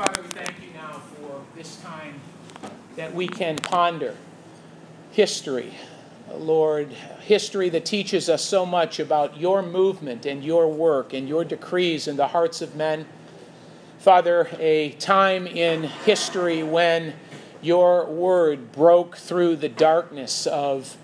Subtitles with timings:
[0.00, 2.18] Father, we thank you now for this time
[2.96, 4.16] that we can ponder
[5.10, 5.74] history.
[6.32, 6.88] Lord,
[7.20, 12.08] history that teaches us so much about your movement and your work and your decrees
[12.08, 13.04] in the hearts of men.
[13.98, 17.12] Father, a time in history when
[17.60, 20.96] your word broke through the darkness of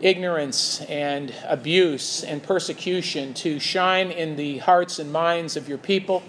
[0.00, 6.22] ignorance and abuse and persecution to shine in the hearts and minds of your people.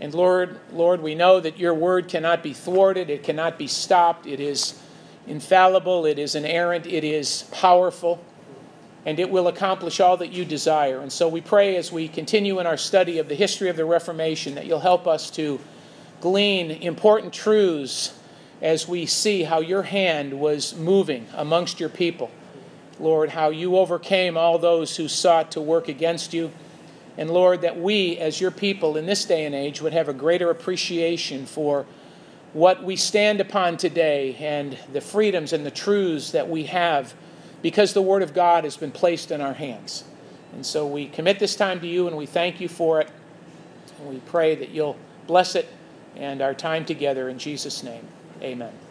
[0.00, 4.26] And Lord, Lord, we know that your word cannot be thwarted, it cannot be stopped.
[4.26, 4.80] It is
[5.26, 8.24] infallible, it is inerrant, it is powerful,
[9.04, 11.00] and it will accomplish all that you desire.
[11.00, 13.84] And so we pray as we continue in our study of the history of the
[13.84, 15.60] Reformation that you'll help us to
[16.20, 18.18] glean important truths
[18.62, 22.30] as we see how your hand was moving amongst your people.
[22.98, 26.50] Lord, how you overcame all those who sought to work against you.
[27.18, 30.12] And Lord, that we, as your people in this day and age, would have a
[30.12, 31.86] greater appreciation for
[32.52, 37.14] what we stand upon today and the freedoms and the truths that we have
[37.62, 40.04] because the Word of God has been placed in our hands.
[40.52, 43.08] And so we commit this time to you and we thank you for it.
[43.98, 44.96] And we pray that you'll
[45.26, 45.68] bless it
[46.16, 48.06] and our time together in Jesus' name.
[48.42, 48.89] Amen.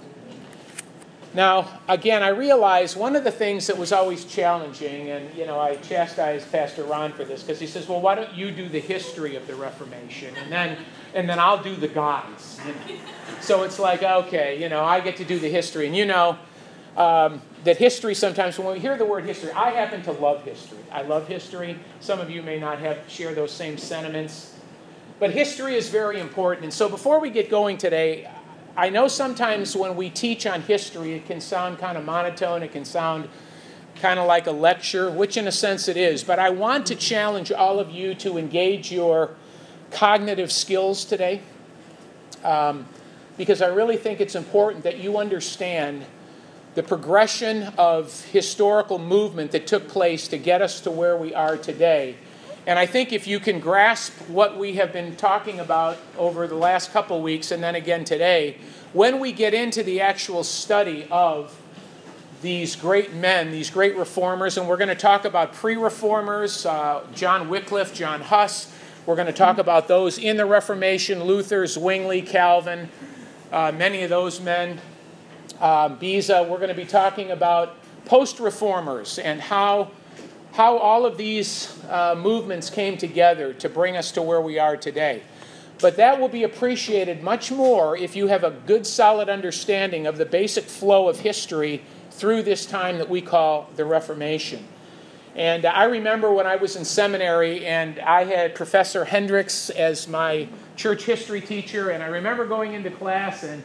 [1.34, 5.60] Now, again, I realize one of the things that was always challenging, and you know,
[5.60, 8.80] I chastised Pastor Ron for this because he says, "Well, why don't you do the
[8.80, 10.78] history of the Reformation, and then,
[11.14, 13.02] and then I'll do the guys." You know?
[13.42, 16.40] So it's like, okay, you know, I get to do the history, and you know
[16.98, 20.80] um, that history sometimes, when we hear the word history, I happen to love history.
[20.92, 21.78] I love history.
[22.00, 24.56] Some of you may not have share those same sentiments,
[25.20, 26.64] but history is very important.
[26.64, 28.30] And so, before we get going today,
[28.80, 32.72] I know sometimes when we teach on history, it can sound kind of monotone, it
[32.72, 33.28] can sound
[33.98, 36.24] kind of like a lecture, which in a sense it is.
[36.24, 39.32] But I want to challenge all of you to engage your
[39.92, 41.42] cognitive skills today
[42.46, 42.86] um,
[43.36, 46.06] because I really think it's important that you understand
[46.76, 51.58] the progression of historical movement that took place to get us to where we are
[51.58, 52.16] today.
[52.70, 56.56] And I think if you can grasp what we have been talking about over the
[56.56, 58.58] last couple weeks and then again today,
[58.94, 61.56] when we get into the actual study of
[62.42, 67.06] these great men, these great reformers, and we're going to talk about pre reformers, uh,
[67.14, 68.74] John Wycliffe, John Huss.
[69.06, 72.90] We're going to talk about those in the Reformation Luther, Zwingli, Calvin,
[73.52, 74.80] uh, many of those men,
[75.60, 76.44] uh, Beza.
[76.44, 77.76] We're going to be talking about
[78.06, 79.92] post reformers and how,
[80.54, 84.78] how all of these uh, movements came together to bring us to where we are
[84.78, 85.24] today.
[85.82, 90.18] But that will be appreciated much more if you have a good, solid understanding of
[90.18, 91.82] the basic flow of history
[92.12, 94.68] through this time that we call the Reformation.
[95.36, 100.50] And I remember when I was in seminary and I had Professor Hendricks as my
[100.76, 103.64] church history teacher, and I remember going into class and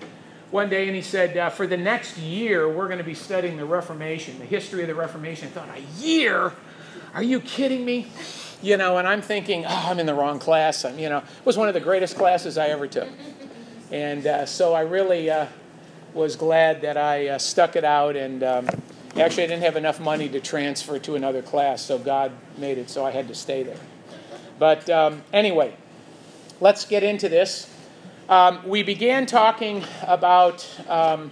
[0.50, 3.56] one day and he said, uh, For the next year, we're going to be studying
[3.56, 5.48] the Reformation, the history of the Reformation.
[5.48, 6.52] I thought, A year?
[7.12, 8.06] Are you kidding me?
[8.64, 10.84] You know, and I'm thinking, oh, I'm in the wrong class.
[10.84, 13.08] I'm, you know, it was one of the greatest classes I ever took.
[13.92, 15.46] And uh, so I really uh,
[16.14, 18.16] was glad that I uh, stuck it out.
[18.16, 18.66] And um,
[19.16, 22.88] actually, I didn't have enough money to transfer to another class, so God made it
[22.88, 23.80] so I had to stay there.
[24.58, 25.76] But um, anyway,
[26.60, 27.70] let's get into this.
[28.30, 31.30] Um, we began talking about um,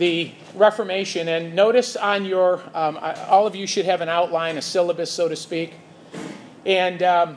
[0.00, 1.28] the Reformation.
[1.28, 5.28] And notice on your, um, all of you should have an outline, a syllabus, so
[5.28, 5.74] to speak.
[6.64, 7.36] And um,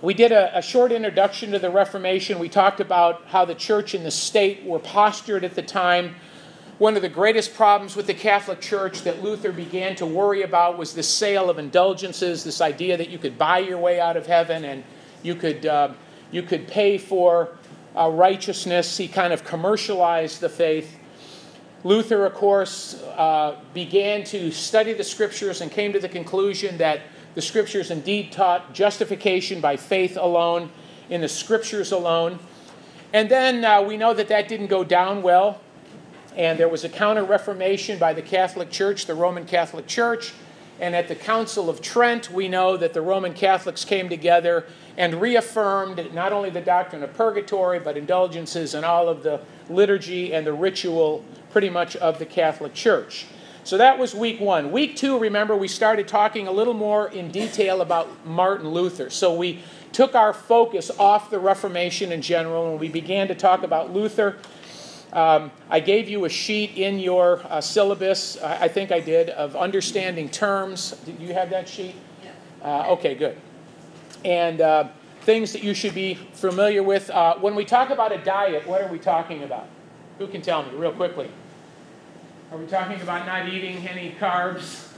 [0.00, 2.38] we did a, a, short introduction to the Reformation.
[2.38, 6.14] We talked about how the church and the state were postured at the time.
[6.78, 10.78] One of the greatest problems with the Catholic Church that Luther began to worry about
[10.78, 14.26] was the sale of indulgences, this idea that you could buy your way out of
[14.26, 14.82] heaven and
[15.22, 15.92] you could, uh,
[16.30, 17.50] you could pay for
[17.94, 18.96] uh, righteousness.
[18.96, 20.98] He kind of commercialized the faith.
[21.84, 27.00] Luther, of course, uh, began to study the scriptures and came to the conclusion that
[27.34, 30.70] the scriptures indeed taught justification by faith alone,
[31.10, 32.38] in the scriptures alone.
[33.12, 35.60] And then uh, we know that that didn't go down well,
[36.36, 40.32] and there was a counter reformation by the Catholic Church, the Roman Catholic Church.
[40.80, 45.20] And at the Council of Trent, we know that the Roman Catholics came together and
[45.20, 50.46] reaffirmed not only the doctrine of purgatory, but indulgences and all of the liturgy and
[50.46, 53.26] the ritual pretty much of the Catholic Church.
[53.64, 54.72] So that was week one.
[54.72, 59.08] Week two, remember, we started talking a little more in detail about Martin Luther.
[59.08, 59.60] So we
[59.92, 64.38] took our focus off the Reformation in general and we began to talk about Luther.
[65.12, 69.54] Um, I gave you a sheet in your uh, syllabus, I think I did, of
[69.54, 70.92] understanding terms.
[71.04, 71.94] Did you have that sheet?
[72.24, 72.30] Yeah.
[72.64, 73.36] Uh, okay, good.
[74.24, 74.88] And uh,
[75.20, 77.10] things that you should be familiar with.
[77.10, 79.68] Uh, when we talk about a diet, what are we talking about?
[80.18, 81.30] Who can tell me real quickly?
[82.52, 84.88] Are we talking about not eating any carbs?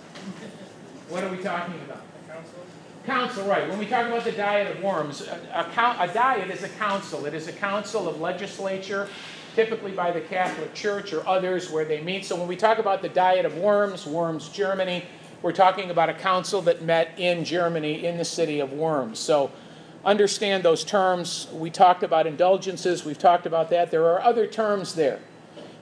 [1.08, 2.02] What are we talking about?
[2.26, 2.58] Council.
[3.06, 3.68] Council, right.
[3.68, 7.26] When we talk about the diet of worms, a, a, a diet is a council.
[7.26, 9.08] It is a council of legislature,
[9.54, 12.24] typically by the Catholic Church or others where they meet.
[12.24, 15.04] So when we talk about the diet of worms, Worms, Germany,
[15.40, 19.20] we're talking about a council that met in Germany in the city of Worms.
[19.20, 19.52] So
[20.04, 21.46] understand those terms.
[21.52, 23.92] We talked about indulgences, we've talked about that.
[23.92, 25.20] There are other terms there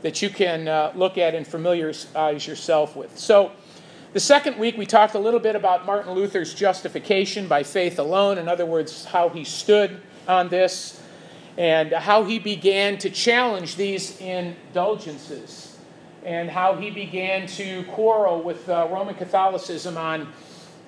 [0.03, 3.19] that you can uh, look at and familiarize yourself with.
[3.19, 3.53] So,
[4.13, 8.37] the second week, we talked a little bit about Martin Luther's justification by faith alone.
[8.37, 11.01] In other words, how he stood on this
[11.57, 15.79] and how he began to challenge these indulgences
[16.25, 20.29] and how he began to quarrel with uh, Roman Catholicism on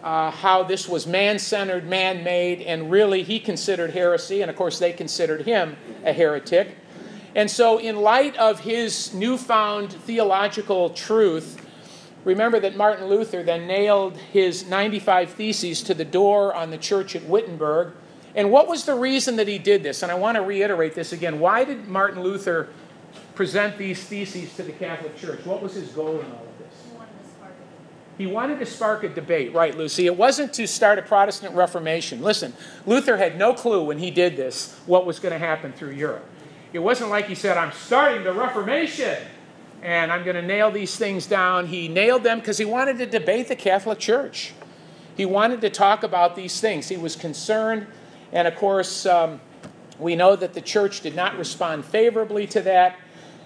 [0.03, 4.57] uh, how this was man centered, man made, and really he considered heresy, and of
[4.57, 6.77] course they considered him a heretic.
[7.35, 11.61] And so, in light of his newfound theological truth,
[12.25, 17.17] remember that Martin Luther then nailed his 95 Theses to the door on the church
[17.17, 17.93] at Wittenberg.
[18.37, 20.03] And what was the reason that he did this?
[20.03, 21.41] And I want to reiterate this again.
[21.41, 22.69] Why did Martin Luther
[23.35, 25.45] present these theses to the Catholic Church?
[25.45, 26.85] What was his goal in all of this
[28.17, 30.07] he wanted to spark a debate, right, Lucy?
[30.07, 32.23] It wasn't to start a Protestant Reformation.
[32.23, 32.55] Listen,
[32.87, 36.25] Luther had no clue when he did this what was going to happen through Europe.
[36.75, 39.17] It wasn't like he said, I'm starting the Reformation
[39.81, 41.69] and I'm going to nail these things down.
[41.69, 44.53] He nailed them because he wanted to debate the Catholic Church.
[45.17, 46.89] He wanted to talk about these things.
[46.89, 47.87] He was concerned,
[48.33, 49.41] and of course, um,
[50.01, 52.99] we know that the church did not respond favorably to that.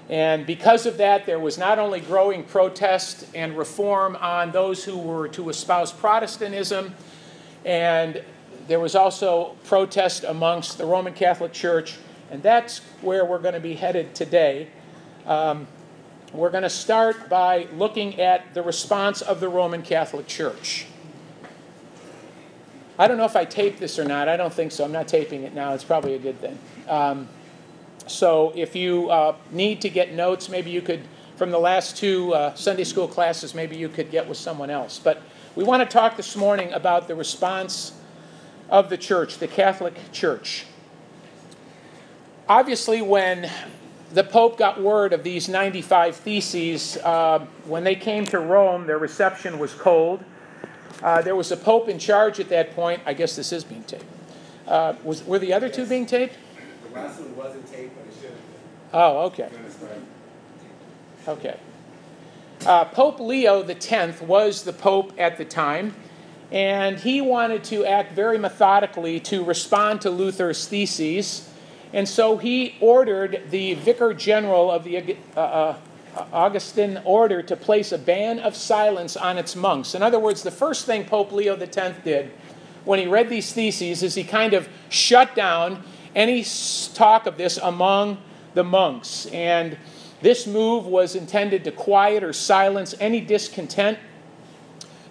[0.09, 4.97] And because of that, there was not only growing protest and reform on those who
[4.97, 6.95] were to espouse Protestantism,
[7.67, 8.25] and
[8.69, 11.99] there was also protest amongst the Roman Catholic Church,
[12.31, 14.69] and that's where we're going to be headed today.
[15.27, 15.67] Um,
[16.33, 20.87] we're going to start by looking at the response of the Roman Catholic Church.
[22.99, 24.29] I don't know if I taped this or not.
[24.29, 24.85] I don't think so.
[24.85, 25.73] I'm not taping it now.
[25.73, 26.59] It's probably a good thing.
[26.89, 27.29] Um,
[28.07, 31.01] so if you uh, need to get notes, maybe you could,
[31.37, 34.99] from the last two uh, Sunday school classes, maybe you could get with someone else.
[34.99, 35.23] But
[35.55, 37.93] we want to talk this morning about the response
[38.69, 40.67] of the church, the Catholic Church.
[42.49, 43.51] Obviously, when
[44.15, 48.99] the Pope got word of these 95 theses, uh, when they came to Rome, their
[48.99, 50.25] reception was cold.
[51.03, 53.03] Uh, there was a Pope in charge at that point.
[53.05, 54.05] I guess this is being taped.
[54.67, 55.77] Uh, was, were the other yes.
[55.77, 56.35] two being taped?
[56.89, 58.91] The last one wasn't taped, but it should have been.
[58.95, 59.51] Oh, okay.
[61.29, 61.61] Okay.
[62.67, 65.95] Uh, Pope Leo X was the Pope at the time,
[66.51, 71.48] and he wanted to act very methodically to respond to Luther's theses.
[71.93, 75.77] And so he ordered the Vicar General of the uh, uh,
[76.33, 79.95] Augustin order to place a ban of silence on its monks.
[79.95, 82.31] In other words, the first thing Pope Leo X did
[82.85, 85.83] when he read these theses is he kind of shut down
[86.15, 86.45] any
[86.95, 88.19] talk of this among
[88.55, 89.27] the monks.
[89.27, 89.77] And
[90.21, 93.99] this move was intended to quiet or silence any discontent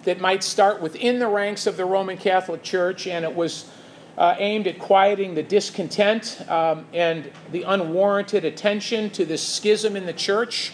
[0.04, 3.70] that might start within the ranks of the Roman Catholic Church, and it was
[4.18, 10.06] uh, aimed at quieting the discontent um, and the unwarranted attention to this schism in
[10.06, 10.72] the church.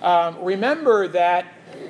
[0.00, 1.44] Um, remember that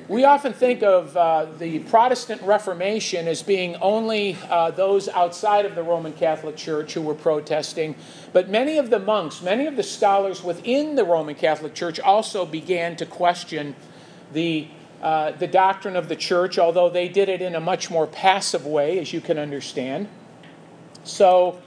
[0.08, 5.76] we often think of uh, the Protestant Reformation as being only uh, those outside of
[5.76, 7.94] the Roman Catholic Church who were protesting,
[8.32, 12.44] but many of the monks, many of the scholars within the Roman Catholic Church also
[12.44, 13.76] began to question
[14.32, 14.66] the,
[15.00, 18.66] uh, the doctrine of the church, although they did it in a much more passive
[18.66, 20.08] way, as you can understand.
[21.04, 21.60] So,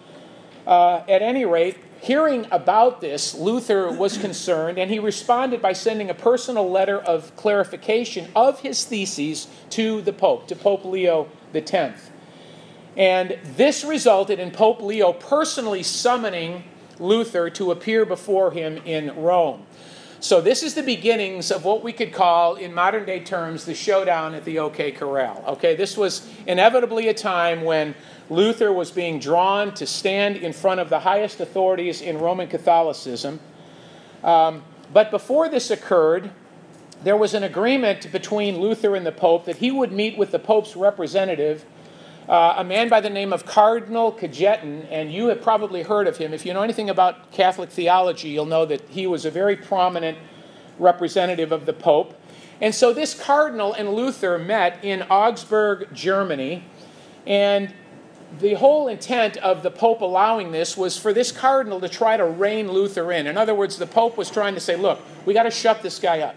[0.66, 6.10] uh, at any rate, Hearing about this, Luther was concerned, and he responded by sending
[6.10, 12.12] a personal letter of clarification of his theses to the Pope, to Pope Leo X.
[12.98, 16.66] And this resulted in Pope Leo personally summoning
[17.00, 19.66] Luther to appear before him in Rome.
[20.24, 23.76] So, this is the beginnings of what we could call, in modern day terms, the
[23.76, 25.44] showdown at the OK Corral.
[25.46, 27.94] Okay, this was inevitably a time when
[28.30, 33.42] Luther was being drawn to stand in front of the highest authorities in Roman Catholicism.
[34.24, 34.64] Um,
[34.94, 36.32] but before this occurred,
[37.04, 40.40] there was an agreement between Luther and the Pope that he would meet with the
[40.40, 41.66] Pope's representative,
[42.28, 46.18] uh, a man by the name of Cardinal Cajetan, and you have probably heard of
[46.18, 46.34] him.
[46.34, 50.18] If you know anything about Catholic theology, you'll know that he was a very prominent
[50.80, 52.20] representative of the Pope.
[52.62, 56.64] And so this cardinal and Luther met in Augsburg, Germany,
[57.28, 57.74] and
[58.40, 62.26] the whole intent of the Pope allowing this was for this cardinal to try to
[62.26, 63.28] rein Luther in.
[63.28, 66.00] In other words, the Pope was trying to say, look, we got to shut this
[66.00, 66.36] guy up.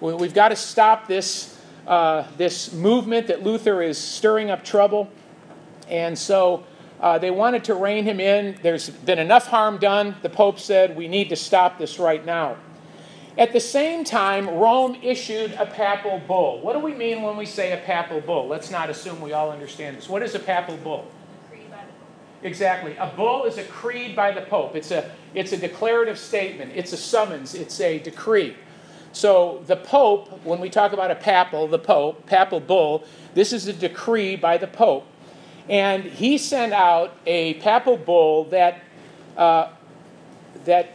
[0.00, 1.57] We've got to stop this,
[1.88, 5.10] uh, this movement that Luther is stirring up trouble.
[5.88, 6.64] And so
[7.00, 8.58] uh, they wanted to rein him in.
[8.62, 10.14] There's been enough harm done.
[10.20, 12.56] The Pope said, we need to stop this right now.
[13.38, 16.60] At the same time, Rome issued a papal bull.
[16.60, 18.48] What do we mean when we say a papal bull?
[18.48, 20.08] Let's not assume we all understand this.
[20.08, 21.06] What is a papal bull?
[22.42, 22.96] Exactly.
[22.96, 24.76] A bull is a creed by the Pope.
[24.76, 28.56] It's a, it's a declarative statement, it's a summons, it's a decree.
[29.12, 33.66] So the Pope, when we talk about a papal, the Pope, papal bull, this is
[33.66, 35.06] a decree by the Pope.
[35.68, 38.82] And he sent out a papal bull that,
[39.36, 39.68] uh,
[40.64, 40.92] that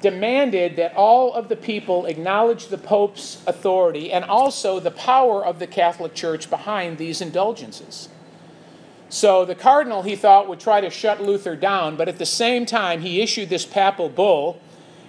[0.00, 5.58] demanded that all of the people acknowledge the Pope's authority and also the power of
[5.58, 8.08] the Catholic Church behind these indulgences.
[9.08, 12.64] So the cardinal, he thought, would try to shut Luther down, but at the same
[12.64, 14.58] time, he issued this papal bull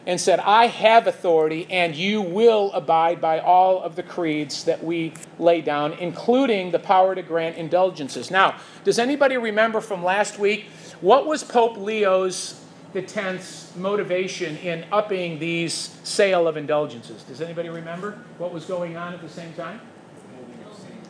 [0.06, 4.84] and said, I have authority, and you will abide by all of the creeds that
[4.84, 8.30] we lay down, including the power to grant indulgences.
[8.30, 10.66] Now, does anybody remember from last week
[11.00, 12.60] what was Pope Leo's
[12.92, 17.24] the X's motivation in upping these sale of indulgences?
[17.24, 19.80] Does anybody remember what was going on at the same time?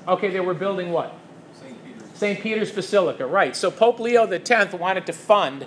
[0.08, 1.16] Okay, they were building what?
[1.54, 1.84] St.
[1.84, 2.10] Peter's.
[2.14, 2.40] St.
[2.42, 3.56] Peter's Basilica, right.
[3.56, 5.66] So Pope Leo X wanted to fund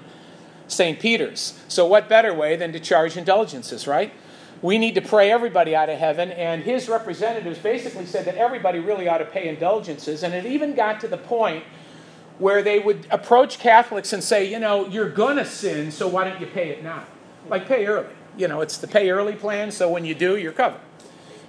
[0.69, 0.99] St.
[0.99, 1.59] Peter's.
[1.69, 4.13] So, what better way than to charge indulgences, right?
[4.63, 8.79] We need to pray everybody out of heaven, and his representatives basically said that everybody
[8.79, 11.65] really ought to pay indulgences, and it even got to the point
[12.39, 16.25] where they would approach Catholics and say, you know, you're going to sin, so why
[16.25, 17.05] don't you pay it now?
[17.49, 18.09] Like pay early.
[18.37, 20.81] You know, it's the pay early plan, so when you do, you're covered.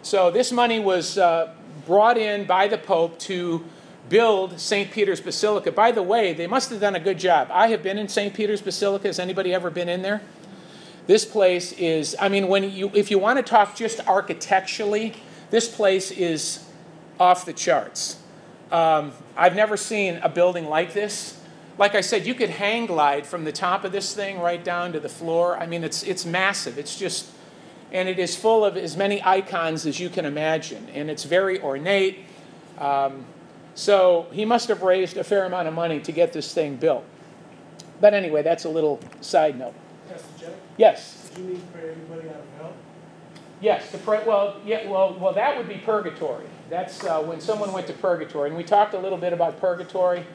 [0.01, 1.53] So this money was uh,
[1.85, 3.65] brought in by the Pope to
[4.09, 4.91] build St.
[4.91, 5.71] Peter's Basilica.
[5.71, 7.49] By the way, they must have done a good job.
[7.51, 8.33] I have been in St.
[8.33, 9.07] Peter's Basilica.
[9.07, 10.21] Has anybody ever been in there?
[11.07, 15.13] This place is, I mean, when you, if you want to talk just architecturally,
[15.49, 16.65] this place is
[17.19, 18.17] off the charts.
[18.71, 21.39] Um, I've never seen a building like this.
[21.77, 24.93] Like I said, you could hang glide from the top of this thing right down
[24.93, 25.57] to the floor.
[25.57, 26.77] I mean, it's, it's massive.
[26.77, 27.29] It's just,
[27.91, 30.89] and it is full of as many icons as you can imagine.
[30.93, 32.19] And it's very ornate.
[32.77, 33.25] Um,
[33.77, 37.05] so he must have raised a fair amount of money to get this thing built.
[38.01, 39.75] But anyway, that's a little side note.
[40.77, 41.29] Yes.
[41.29, 42.73] did you mean pray everybody out of hell?
[43.61, 46.45] Yes, the well, yeah, well, well, that would be purgatory.
[46.71, 50.25] That's uh, when someone went to purgatory, and we talked a little bit about purgatory,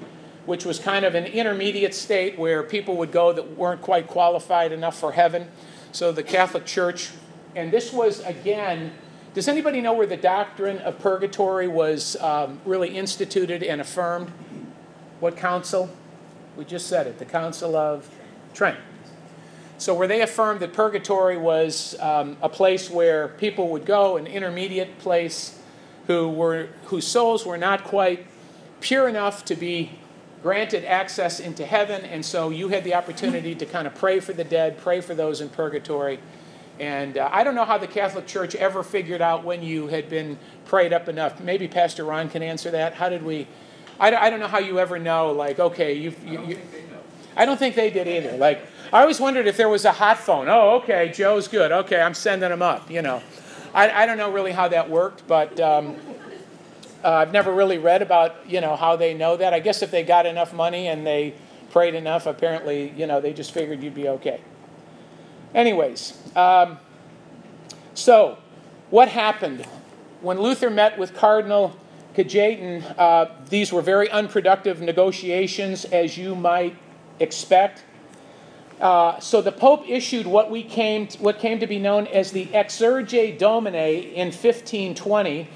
[0.46, 4.70] which was kind of an intermediate state where people would go that weren't quite qualified
[4.70, 5.48] enough for heaven.
[5.90, 7.10] So the Catholic Church,
[7.56, 8.92] and this was again.
[9.34, 14.30] Does anybody know where the doctrine of purgatory was um, really instituted and affirmed?
[15.20, 15.88] What council?
[16.56, 17.18] We just said it.
[17.18, 18.10] The Council of
[18.52, 18.78] Trent.
[19.78, 24.26] So, where they affirmed that purgatory was um, a place where people would go, an
[24.26, 25.58] intermediate place,
[26.08, 28.26] who were, whose souls were not quite
[28.80, 29.92] pure enough to be
[30.42, 34.32] granted access into heaven, and so you had the opportunity to kind of pray for
[34.32, 36.18] the dead, pray for those in purgatory.
[36.82, 40.10] And uh, I don't know how the Catholic Church ever figured out when you had
[40.10, 41.38] been prayed up enough.
[41.40, 42.94] Maybe Pastor Ron can answer that.
[42.94, 43.46] How did we?
[44.00, 46.48] I, don't- I don't know how you ever know, like, okay, you've, I you, don't
[46.72, 46.98] they know.
[47.36, 48.36] I don't think they did either.
[48.36, 50.48] Like, I always wondered if there was a hot phone.
[50.48, 51.70] Oh, okay, Joe's good.
[51.70, 52.90] Okay, I'm sending him up.
[52.90, 53.22] You know,
[53.72, 55.94] I, I don't know really how that worked, but um,
[57.04, 59.54] uh, I've never really read about you know how they know that.
[59.54, 61.34] I guess if they got enough money and they
[61.70, 64.40] prayed enough, apparently you know they just figured you'd be okay.
[65.54, 66.78] Anyways, um,
[67.94, 68.38] so
[68.90, 69.66] what happened
[70.22, 71.76] when Luther met with Cardinal
[72.14, 72.82] Cajetan?
[72.96, 76.76] Uh, these were very unproductive negotiations, as you might
[77.20, 77.84] expect.
[78.80, 82.46] Uh, so the Pope issued what we came what came to be known as the
[82.46, 85.48] Exsurge Domine in 1520.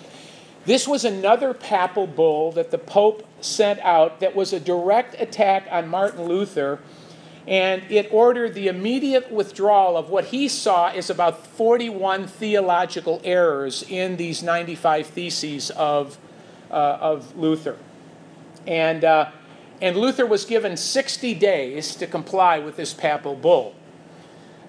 [0.66, 5.66] This was another papal bull that the Pope sent out that was a direct attack
[5.70, 6.80] on Martin Luther,
[7.46, 13.84] and it ordered the immediate withdrawal of what he saw as about 41 theological errors
[13.88, 16.18] in these 95 theses of,
[16.70, 17.76] uh, of Luther.
[18.66, 19.30] And uh,
[19.80, 23.74] and Luther was given 60 days to comply with this papal bull.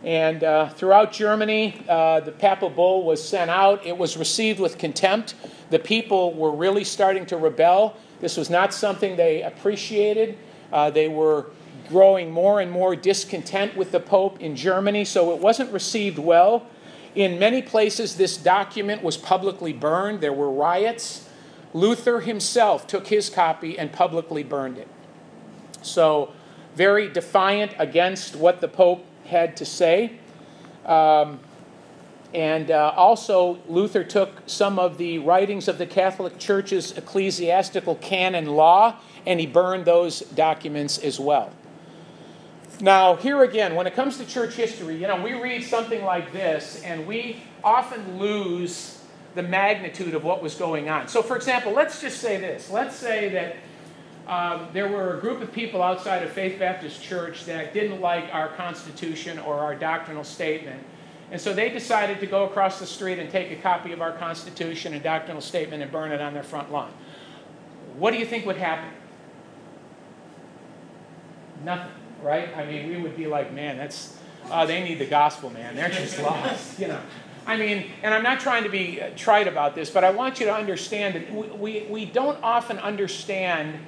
[0.03, 3.85] And uh, throughout Germany, uh, the papal bull was sent out.
[3.85, 5.35] It was received with contempt.
[5.69, 7.95] The people were really starting to rebel.
[8.19, 10.37] This was not something they appreciated.
[10.71, 11.47] Uh, they were
[11.89, 16.67] growing more and more discontent with the Pope in Germany, so it wasn't received well.
[17.15, 20.21] In many places, this document was publicly burned.
[20.21, 21.29] There were riots.
[21.73, 24.87] Luther himself took his copy and publicly burned it.
[25.81, 26.33] So,
[26.75, 30.19] very defiant against what the Pope had to say.
[30.85, 31.39] Um,
[32.33, 38.47] and uh, also, Luther took some of the writings of the Catholic Church's ecclesiastical canon
[38.47, 41.51] law and he burned those documents as well.
[42.79, 46.31] Now, here again, when it comes to church history, you know, we read something like
[46.31, 49.01] this and we often lose
[49.33, 51.07] the magnitude of what was going on.
[51.07, 52.69] So, for example, let's just say this.
[52.69, 53.55] Let's say that
[54.27, 58.25] um, there were a group of people outside of Faith Baptist Church that didn't like
[58.33, 60.83] our Constitution or our doctrinal statement.
[61.31, 64.11] And so they decided to go across the street and take a copy of our
[64.11, 66.91] Constitution and doctrinal statement and burn it on their front lawn.
[67.97, 68.91] What do you think would happen?
[71.63, 71.91] Nothing,
[72.27, 72.55] right?
[72.55, 74.17] I mean, we would be like, man, that's,
[74.51, 75.75] uh, they need the gospel, man.
[75.75, 76.99] They're just lost, you know.
[77.45, 80.41] I mean, and I'm not trying to be uh, trite about this, but I want
[80.41, 83.79] you to understand that we, we, we don't often understand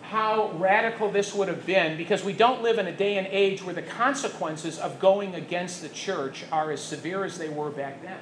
[0.00, 3.62] how radical this would have been because we don't live in a day and age
[3.62, 8.00] where the consequences of going against the church are as severe as they were back
[8.02, 8.18] then.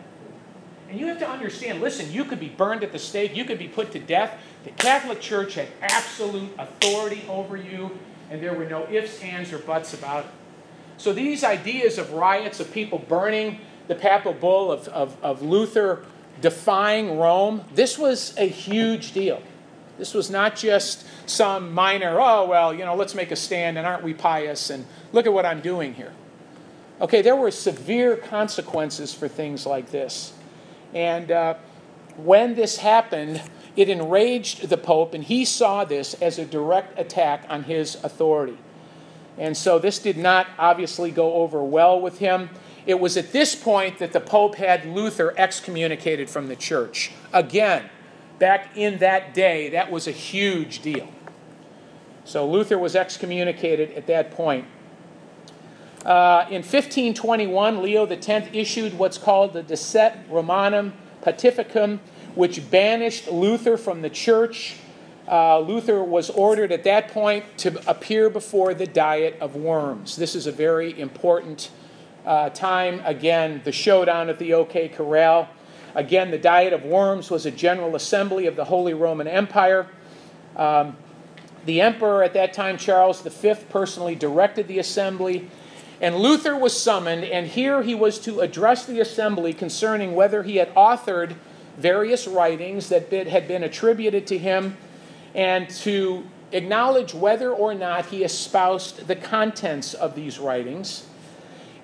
[0.88, 3.58] And you have to understand listen, you could be burned at the stake, you could
[3.58, 4.36] be put to death.
[4.64, 7.98] The Catholic Church had absolute authority over you,
[8.34, 10.30] and there were no ifs, ands, or buts about it.
[10.96, 16.04] So these ideas of riots, of people burning the papal bull, of, of, of Luther
[16.40, 19.40] defying Rome, this was a huge deal.
[19.98, 23.86] This was not just some minor, oh, well, you know, let's make a stand and
[23.86, 26.12] aren't we pious and look at what I'm doing here.
[27.00, 30.32] Okay, there were severe consequences for things like this.
[30.92, 31.54] And uh,
[32.16, 33.40] when this happened,
[33.76, 38.58] it enraged the Pope, and he saw this as a direct attack on his authority.
[39.36, 42.50] And so this did not obviously go over well with him.
[42.86, 47.10] It was at this point that the Pope had Luther excommunicated from the church.
[47.32, 47.88] Again,
[48.38, 51.08] back in that day, that was a huge deal.
[52.24, 54.66] So Luther was excommunicated at that point.
[56.04, 61.98] Uh, in 1521, Leo X issued what's called the Decet Romanum Pontificum,
[62.34, 64.76] which banished Luther from the church.
[65.30, 70.16] Uh, Luther was ordered at that point to appear before the Diet of Worms.
[70.16, 71.70] This is a very important
[72.26, 73.00] uh, time.
[73.04, 75.48] Again, the showdown at the OK Corral.
[75.94, 79.86] Again, the Diet of Worms was a general assembly of the Holy Roman Empire.
[80.56, 80.96] Um,
[81.64, 85.48] the emperor at that time, Charles V, personally directed the assembly.
[86.00, 90.56] And Luther was summoned, and here he was to address the assembly concerning whether he
[90.56, 91.36] had authored
[91.76, 94.76] various writings that had been attributed to him
[95.34, 101.06] and to acknowledge whether or not he espoused the contents of these writings.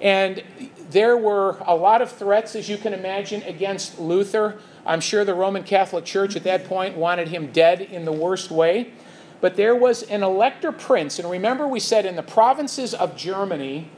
[0.00, 0.42] And
[0.90, 4.59] there were a lot of threats, as you can imagine, against Luther.
[4.87, 8.50] I'm sure the Roman Catholic Church at that point wanted him dead in the worst
[8.50, 8.92] way.
[9.40, 13.90] But there was an elector prince, and remember, we said in the provinces of Germany,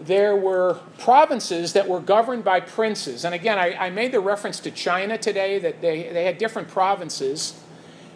[0.00, 3.24] there were provinces that were governed by princes.
[3.24, 6.68] And again, I, I made the reference to China today that they, they had different
[6.68, 7.60] provinces.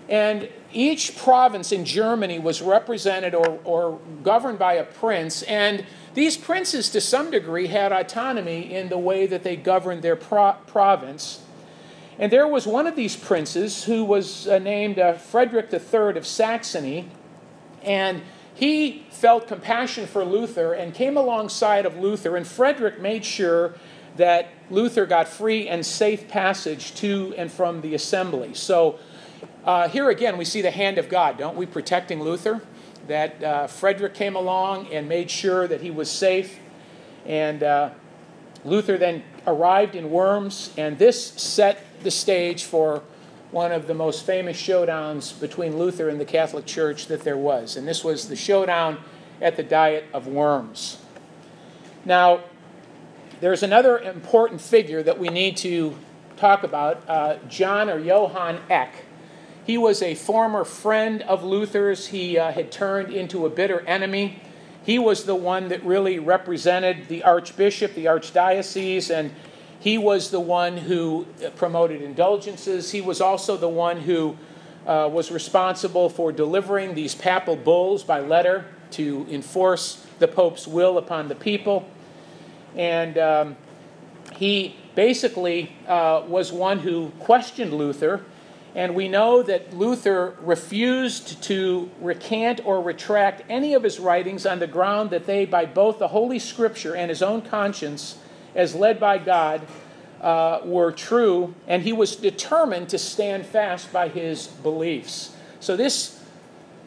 [0.09, 5.43] And each province in Germany was represented or, or governed by a prince.
[5.43, 10.17] And these princes, to some degree, had autonomy in the way that they governed their
[10.17, 11.43] pro- province.
[12.19, 16.27] And there was one of these princes who was uh, named uh, Frederick III of
[16.27, 17.09] Saxony.
[17.83, 18.23] And
[18.55, 22.37] he felt compassion for Luther and came alongside of Luther.
[22.37, 23.75] And Frederick made sure
[24.17, 28.55] that Luther got free and safe passage to and from the assembly.
[28.55, 28.99] So
[29.65, 32.63] uh, here again, we see the hand of God, don't we, protecting Luther?
[33.09, 36.59] that uh, Frederick came along and made sure that he was safe.
[37.27, 37.91] And uh,
[38.65, 43.03] Luther then arrived in Worms, and this set the stage for
[43.53, 47.77] one of the most famous showdowns between Luther and the Catholic Church that there was.
[47.77, 48.99] And this was the showdown
[49.41, 50.99] at the Diet of Worms.
[52.05, 52.41] Now,
[53.41, 55.97] there's another important figure that we need to
[56.37, 59.05] talk about uh, John or Johann Eck.
[59.65, 62.07] He was a former friend of Luther's.
[62.09, 64.41] He uh, had turned into a bitter enemy.
[64.85, 69.31] He was the one that really represented the archbishop, the archdiocese, and
[69.83, 72.93] he was the one who promoted indulgences.
[72.93, 74.37] He was also the one who
[74.87, 80.99] uh, was responsible for delivering these papal bulls by letter to enforce the Pope's will
[80.99, 81.89] upon the people.
[82.77, 83.57] And um,
[84.37, 88.25] he basically uh, was one who questioned Luther
[88.75, 94.61] and we know that Luther refused to recant or retract any of his writings on
[94.61, 98.17] the ground that they, by both the Holy Scripture and his own conscience,
[98.55, 99.67] as led by God,
[100.21, 105.35] uh, were true, and he was determined to stand fast by his beliefs.
[105.59, 106.23] So, this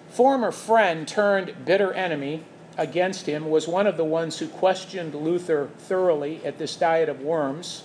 [0.09, 2.45] former friend turned bitter enemy
[2.77, 7.21] against him, was one of the ones who questioned Luther thoroughly at this Diet of
[7.21, 7.83] Worms.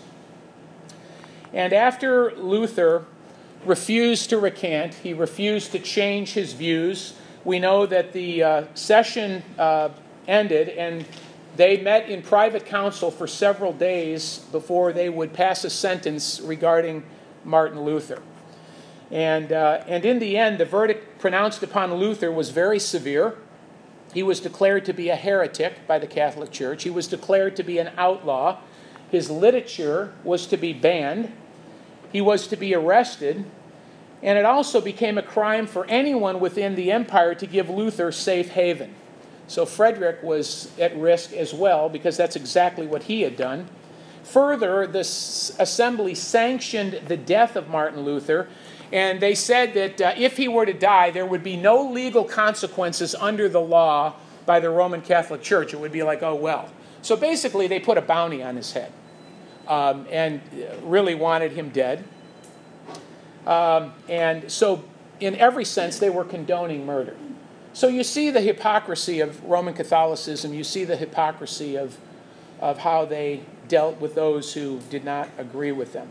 [1.52, 3.04] And after Luther
[3.64, 7.14] refused to recant, he refused to change his views.
[7.44, 9.90] We know that the uh, session uh,
[10.26, 11.04] ended and
[11.56, 17.04] they met in private council for several days before they would pass a sentence regarding
[17.44, 18.22] Martin Luther.
[19.10, 23.36] And, uh, and in the end, the verdict pronounced upon Luther was very severe.
[24.14, 27.62] He was declared to be a heretic by the Catholic Church, he was declared to
[27.62, 28.58] be an outlaw.
[29.10, 31.32] His literature was to be banned,
[32.12, 33.44] he was to be arrested,
[34.22, 38.50] and it also became a crime for anyone within the empire to give Luther safe
[38.50, 38.94] haven.
[39.50, 43.66] So Frederick was at risk as well because that's exactly what he had done.
[44.22, 48.46] Further, the assembly sanctioned the death of Martin Luther,
[48.92, 52.22] and they said that uh, if he were to die, there would be no legal
[52.22, 54.14] consequences under the law
[54.46, 55.74] by the Roman Catholic Church.
[55.74, 56.70] It would be like, oh, well.
[57.02, 58.92] So basically, they put a bounty on his head
[59.66, 60.40] um, and
[60.84, 62.04] really wanted him dead.
[63.48, 64.84] Um, and so,
[65.18, 67.16] in every sense, they were condoning murder.
[67.80, 71.96] So you see the hypocrisy of Roman Catholicism, you see the hypocrisy of,
[72.60, 76.10] of how they dealt with those who did not agree with them.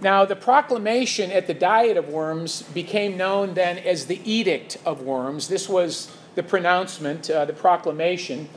[0.00, 5.02] Now, the proclamation at the Diet of Worms became known then as the Edict of
[5.02, 5.46] Worms.
[5.46, 8.48] This was the pronouncement, uh, the proclamation.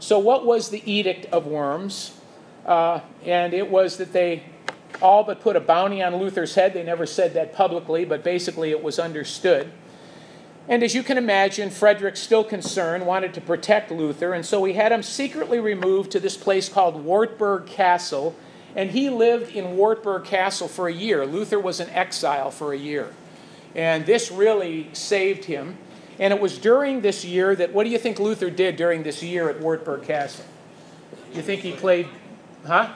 [0.00, 2.12] So, what was the Edict of Worms?
[2.66, 4.42] Uh, and it was that they
[5.00, 6.74] all but put a bounty on Luther's head.
[6.74, 9.72] They never said that publicly, but basically it was understood.
[10.70, 14.74] And as you can imagine, Frederick, still concerned, wanted to protect Luther, and so he
[14.74, 18.36] had him secretly removed to this place called Wartburg Castle,
[18.76, 21.26] and he lived in Wartburg Castle for a year.
[21.26, 23.12] Luther was in exile for a year.
[23.74, 25.76] And this really saved him.
[26.20, 29.24] And it was during this year that, what do you think Luther did during this
[29.24, 30.44] year at Wartburg Castle?
[31.34, 32.06] You think he played,
[32.64, 32.94] huh?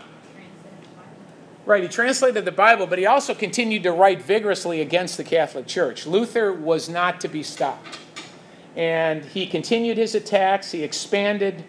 [1.66, 5.66] Right, he translated the Bible, but he also continued to write vigorously against the Catholic
[5.66, 6.06] Church.
[6.06, 7.98] Luther was not to be stopped.
[8.76, 11.64] And he continued his attacks, he expanded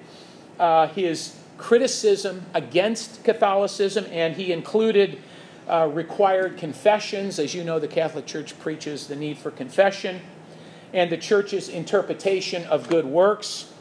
[0.59, 5.17] uh, his criticism against Catholicism, and he included
[5.69, 7.39] uh, required confessions.
[7.39, 10.19] As you know, the Catholic Church preaches the need for confession,
[10.91, 13.71] and the church's interpretation of good works.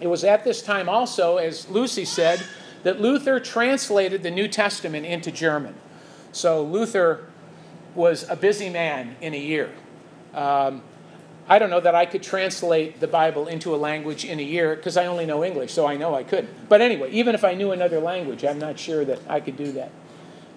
[0.00, 2.40] It was at this time also, as Lucy said,
[2.82, 5.74] that Luther translated the New Testament into German.
[6.32, 7.26] So Luther
[7.94, 9.70] was a busy man in a year.
[10.34, 10.82] Um,
[11.48, 14.76] I don't know that I could translate the Bible into a language in a year
[14.76, 16.68] because I only know English, so I know I couldn't.
[16.68, 19.72] But anyway, even if I knew another language, I'm not sure that I could do
[19.72, 19.90] that.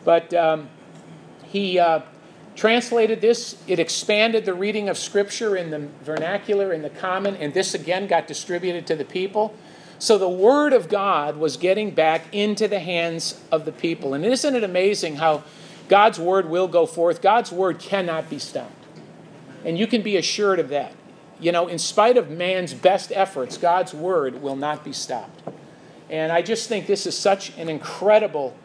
[0.06, 0.70] But um,
[1.46, 2.02] he uh,
[2.56, 7.54] translated this, it expanded the reading of Scripture in the vernacular, in the common, and
[7.54, 9.56] this again got distributed to the people.
[10.04, 14.14] So the Word of God was getting back into the hands of the people.
[14.14, 15.46] And isn't it amazing how
[15.88, 17.22] God's Word will go forth?
[17.22, 18.86] God's Word cannot be stopped.
[19.64, 20.92] And you can be assured of that.
[21.40, 25.42] You know, in spite of man's best efforts, God's Word will not be stopped.
[26.10, 28.58] And I just think this is such an incredible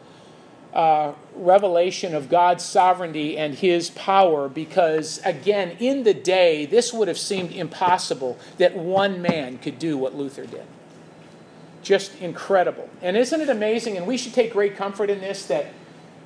[0.73, 7.07] uh, revelation of God's sovereignty and His power because, again, in the day, this would
[7.07, 10.65] have seemed impossible that one man could do what Luther did
[11.81, 12.89] just incredible.
[13.01, 13.97] And isn't it amazing?
[13.97, 15.67] And we should take great comfort in this that,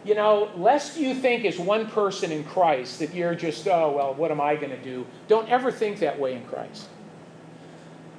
[0.03, 4.13] you know, lest you think as one person in Christ that you're just, oh, well,
[4.13, 5.05] what am I going to do?
[5.27, 6.89] Don't ever think that way in Christ.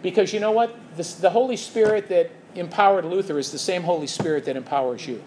[0.02, 0.76] Because you know what?
[0.96, 5.22] This, the Holy Spirit that empowered Luther is the same Holy Spirit that empowers you.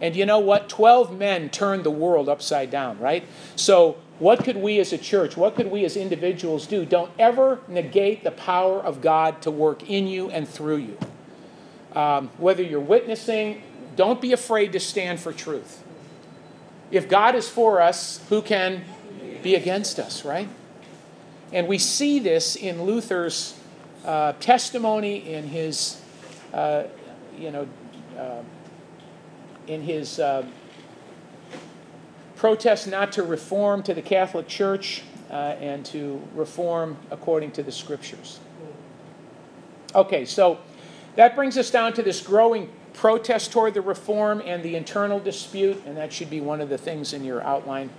[0.00, 0.68] And you know what?
[0.68, 3.24] 12 men turned the world upside down, right?
[3.54, 6.84] So, what could we as a church, what could we as individuals do?
[6.84, 10.98] Don't ever negate the power of God to work in you and through you.
[11.94, 13.62] Um, whether you're witnessing,
[13.96, 15.82] don't be afraid to stand for truth.
[16.90, 18.84] If God is for us, who can
[19.42, 20.48] be against us, right?
[21.52, 23.58] And we see this in Luther's
[24.04, 26.00] uh, testimony, in his,
[26.54, 26.84] uh,
[27.38, 27.68] you know,
[28.18, 28.42] uh,
[29.66, 30.46] in his uh,
[32.36, 37.72] protest not to reform to the Catholic Church uh, and to reform according to the
[37.72, 38.40] Scriptures.
[39.94, 40.58] Okay, so
[41.16, 45.82] that brings us down to this growing protest toward the reform and the internal dispute,
[45.86, 47.90] and that should be one of the things in your outline.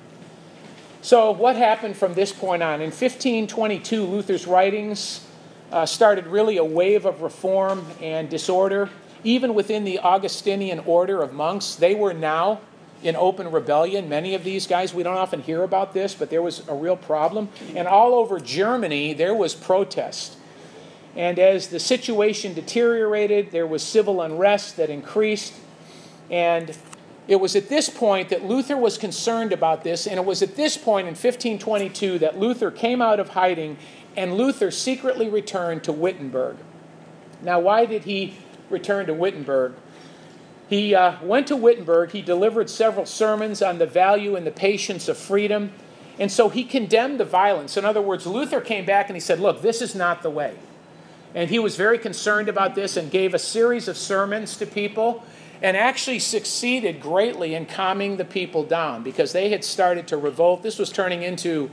[1.02, 2.76] So, what happened from this point on?
[2.76, 5.26] In 1522, Luther's writings
[5.72, 8.90] uh, started really a wave of reform and disorder.
[9.26, 12.62] Even within the Augustinian order of monks, they were now
[13.04, 14.08] in open rebellion.
[14.08, 16.96] Many of these guys, we don't often hear about this, but there was a real
[16.96, 17.50] problem.
[17.76, 20.38] And all over Germany, there was protest.
[21.16, 25.54] And as the situation deteriorated, there was civil unrest that increased.
[26.32, 26.76] And
[27.28, 30.56] it was at this point that Luther was concerned about this, and it was at
[30.56, 33.78] this point in 1522 that Luther came out of hiding
[34.16, 36.58] and Luther secretly returned to Wittenberg.
[37.42, 38.36] Now, why did he
[38.70, 39.74] return to Wittenberg?
[40.70, 45.08] He uh, went to Wittenberg, he delivered several sermons on the value and the patience
[45.08, 45.72] of freedom,
[46.20, 47.76] and so he condemned the violence.
[47.76, 50.56] In other words, Luther came back and he said, Look, this is not the way.
[51.36, 55.24] And he was very concerned about this and gave a series of sermons to people
[55.62, 60.62] and actually succeeded greatly in calming the people down because they had started to revolt.
[60.62, 61.72] This was turning into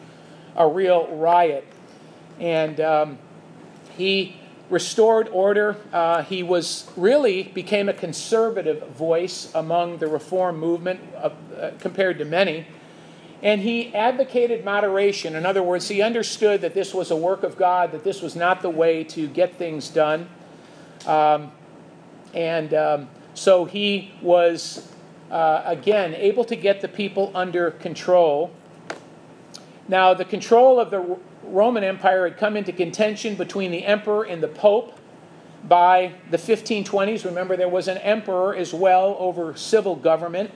[0.56, 1.66] a real riot.
[2.38, 3.18] And um,
[3.96, 4.36] he
[4.70, 5.76] restored order.
[5.92, 12.18] Uh, he was really became a conservative voice among the reform movement uh, uh, compared
[12.18, 12.66] to many.
[13.42, 15.34] And he advocated moderation.
[15.34, 18.36] In other words, he understood that this was a work of God, that this was
[18.36, 20.28] not the way to get things done.
[21.06, 21.50] Um,
[22.34, 24.92] and um, so he was,
[25.30, 28.50] uh, again, able to get the people under control.
[29.88, 34.42] Now, the control of the Roman Empire had come into contention between the emperor and
[34.42, 34.98] the pope
[35.66, 37.24] by the 1520s.
[37.24, 40.50] Remember, there was an emperor as well over civil government.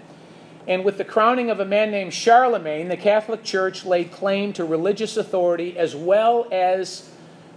[0.66, 4.64] And with the crowning of a man named Charlemagne, the Catholic Church laid claim to
[4.64, 7.10] religious authority as well as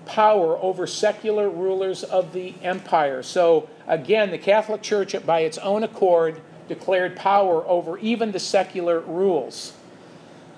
[0.06, 3.24] power over secular rulers of the empire.
[3.24, 9.00] So, again, the Catholic Church, by its own accord, declared power over even the secular
[9.00, 9.74] rules.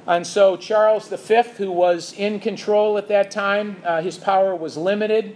[0.08, 4.76] And so, Charles V, who was in control at that time, uh, his power was
[4.76, 5.36] limited,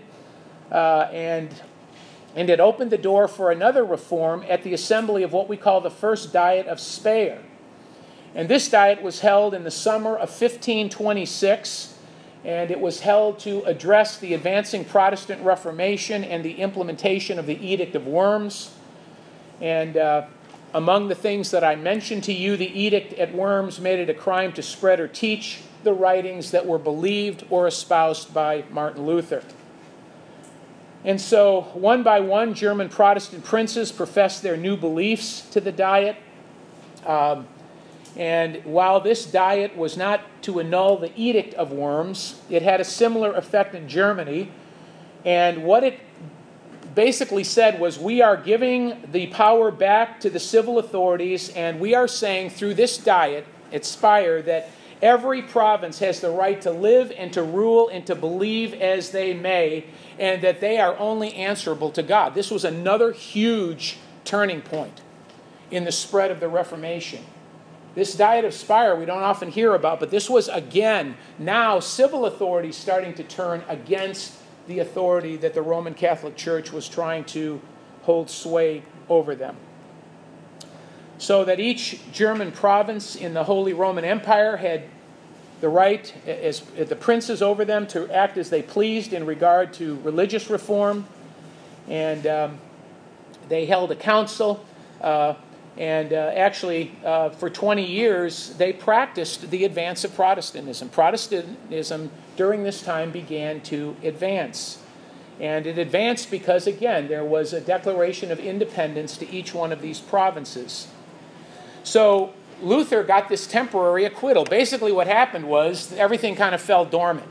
[0.72, 1.50] uh, and,
[2.36, 5.82] and it opened the door for another reform at the assembly of what we call
[5.82, 7.42] the First Diet of Speyer.
[8.36, 11.94] And this diet was held in the summer of 1526
[12.44, 17.56] and it was held to address the advancing Protestant Reformation and the implementation of the
[17.66, 18.74] Edict of Worms.
[19.62, 20.26] And uh,
[20.74, 24.14] among the things that I mentioned to you, the Edict at Worms made it a
[24.14, 29.44] crime to spread or teach the writings that were believed or espoused by Martin Luther.
[31.06, 36.16] And so, one by one, German Protestant princes professed their new beliefs to the Diet.
[37.06, 37.48] Um,
[38.16, 42.84] and while this diet was not to annul the Edict of Worms, it had a
[42.84, 44.52] similar effect in Germany.
[45.26, 46.00] And what it
[46.94, 51.96] basically said was we are giving the power back to the civil authorities, and we
[51.96, 54.70] are saying through this diet at Speyer that
[55.04, 59.34] every province has the right to live and to rule and to believe as they
[59.34, 59.86] may,
[60.18, 62.34] and that they are only answerable to God.
[62.34, 65.02] This was another huge turning point
[65.70, 67.24] in the spread of the Reformation.
[67.96, 72.26] This diet of Speyer we don't often hear about, but this was again now civil
[72.26, 74.34] authorities starting to turn against
[74.68, 77.62] the authority that the Roman Catholic Church was trying to
[78.04, 79.58] hold sway over them.
[81.18, 84.84] So that each German province in the Holy Roman Empire had
[85.64, 89.98] the right, as the princes over them, to act as they pleased in regard to
[90.02, 91.08] religious reform.
[91.88, 92.58] And um,
[93.48, 94.66] they held a council.
[95.00, 95.36] Uh,
[95.78, 100.90] and uh, actually, uh, for 20 years, they practiced the advance of Protestantism.
[100.90, 104.80] Protestantism during this time began to advance.
[105.40, 109.82] And it advanced because, again, there was a declaration of independence to each one of
[109.82, 110.90] these provinces.
[111.84, 114.46] So Luther got this temporary acquittal.
[114.46, 117.28] Basically, what happened was everything kind of fell dormant.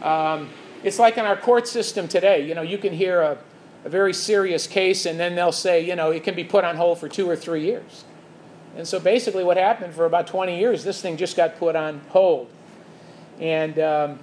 [0.00, 0.48] Um,
[0.82, 2.46] it's like in our court system today.
[2.46, 3.38] You know, you can hear a
[3.84, 6.76] a very serious case, and then they'll say, you know, it can be put on
[6.76, 8.04] hold for two or three years.
[8.76, 12.00] And so basically, what happened for about 20 years, this thing just got put on
[12.08, 12.48] hold.
[13.40, 14.18] And um,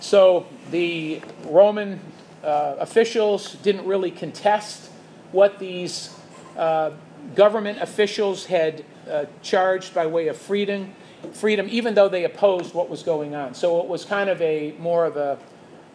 [0.00, 2.00] so the Roman
[2.42, 4.90] uh, officials didn't really contest
[5.32, 6.14] what these
[6.56, 6.92] uh,
[7.34, 10.94] government officials had uh, charged by way of freedom,
[11.32, 13.54] freedom, even though they opposed what was going on.
[13.54, 15.38] So it was kind of a more of a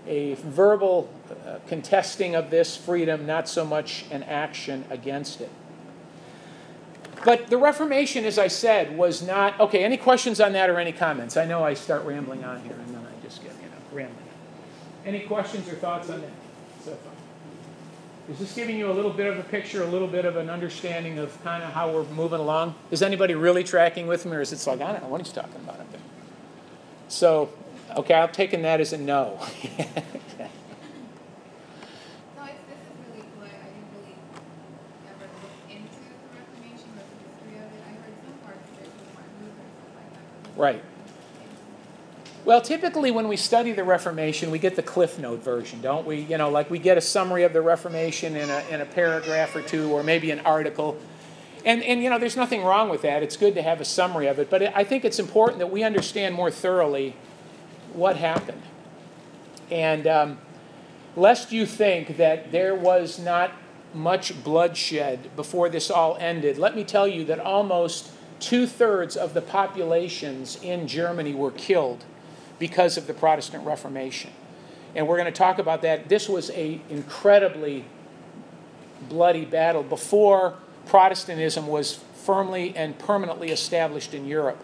[0.08, 1.10] a verbal
[1.46, 5.50] uh, contesting of this freedom, not so much an action against it.
[7.26, 9.60] But the Reformation, as I said, was not.
[9.60, 11.36] Okay, any questions on that or any comments?
[11.36, 14.26] I know I start rambling on here and then I just get, you know, rambling.
[15.06, 16.32] Any questions or thoughts on that
[16.84, 17.19] so far?
[18.30, 20.50] is this giving you a little bit of a picture, a little bit of an
[20.50, 22.76] understanding of kind of how we're moving along?
[22.92, 25.34] Is anybody really tracking with me, or is it like, I don't know what he's
[25.34, 26.02] talking about up there?
[27.08, 27.50] So,
[27.98, 29.40] okay, I've taken that as a no.
[40.60, 40.84] Right.
[42.50, 46.22] Well, typically when we study the Reformation, we get the Cliff Note version, don't we?
[46.22, 49.56] You know, like we get a summary of the Reformation in a, in a paragraph
[49.56, 50.98] or two, or maybe an article.
[51.64, 53.22] And, and, you know, there's nothing wrong with that.
[53.22, 54.50] It's good to have a summary of it.
[54.50, 57.16] But I think it's important that we understand more thoroughly
[57.94, 58.64] what happened.
[59.70, 60.40] And um,
[61.16, 63.52] lest you think that there was not
[63.94, 68.10] much bloodshed before this all ended, let me tell you that almost
[68.40, 72.06] two thirds of the populations in Germany were killed
[72.60, 74.32] because of the Protestant Reformation.
[74.96, 76.10] And we're going to talk about that.
[76.10, 77.86] This was an incredibly
[79.08, 84.64] bloody battle before Protestantism was firmly and permanently established in Europe.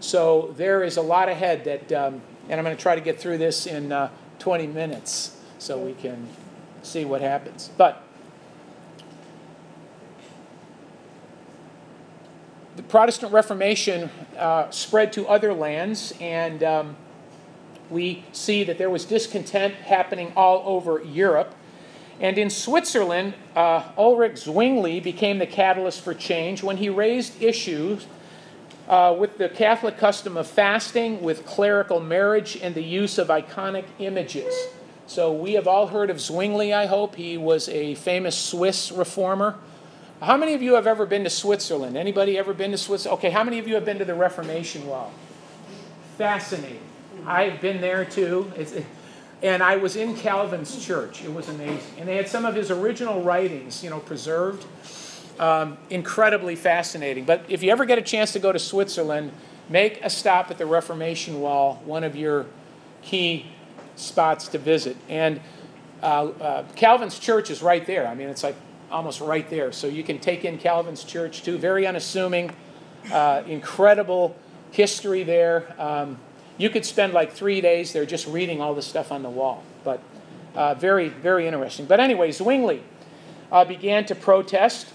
[0.00, 3.20] So there is a lot ahead that, um, and I'm going to try to get
[3.20, 6.28] through this in uh, 20 minutes so we can
[6.82, 7.70] see what happens.
[7.76, 8.02] But
[12.76, 16.96] the Protestant Reformation uh, spread to other lands, and um,
[17.90, 21.54] we see that there was discontent happening all over Europe.
[22.20, 28.06] And in Switzerland, uh, Ulrich Zwingli became the catalyst for change when he raised issues
[28.88, 33.84] uh, with the Catholic custom of fasting, with clerical marriage, and the use of iconic
[33.98, 34.54] images.
[35.06, 37.16] So we have all heard of Zwingli, I hope.
[37.16, 39.56] He was a famous Swiss reformer.
[40.22, 41.96] How many of you have ever been to Switzerland?
[41.96, 43.18] Anybody ever been to Switzerland?
[43.18, 45.12] Okay, how many of you have been to the Reformation Wall?
[46.16, 46.80] Fascinating.
[47.26, 48.52] I've been there too.
[48.56, 48.74] It's,
[49.42, 51.24] and I was in Calvin's church.
[51.24, 51.98] It was amazing.
[51.98, 54.64] And they had some of his original writings, you know, preserved.
[55.38, 57.24] Um, incredibly fascinating.
[57.24, 59.32] But if you ever get a chance to go to Switzerland,
[59.68, 62.46] make a stop at the Reformation Wall, one of your
[63.02, 63.46] key
[63.96, 64.96] spots to visit.
[65.08, 65.40] And
[66.02, 68.06] uh, uh, Calvin's church is right there.
[68.06, 68.56] I mean, it's like
[68.90, 69.72] almost right there.
[69.72, 71.58] So you can take in Calvin's church too.
[71.58, 72.54] Very unassuming,
[73.12, 74.36] uh, incredible
[74.70, 75.74] history there.
[75.78, 76.18] Um,
[76.58, 79.62] you could spend like three days there just reading all the stuff on the wall.
[79.84, 80.00] But
[80.54, 81.86] uh, very, very interesting.
[81.86, 82.82] But anyway, Zwingli
[83.52, 84.88] uh, began to protest,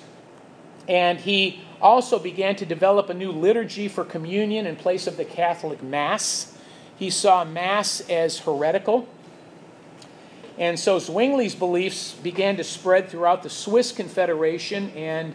[0.88, 5.26] and he also began to develop a new liturgy for communion in place of the
[5.26, 6.56] Catholic Mass.
[6.98, 9.08] He saw Mass as heretical.
[10.58, 15.34] And so Zwingli's beliefs began to spread throughout the Swiss Confederation and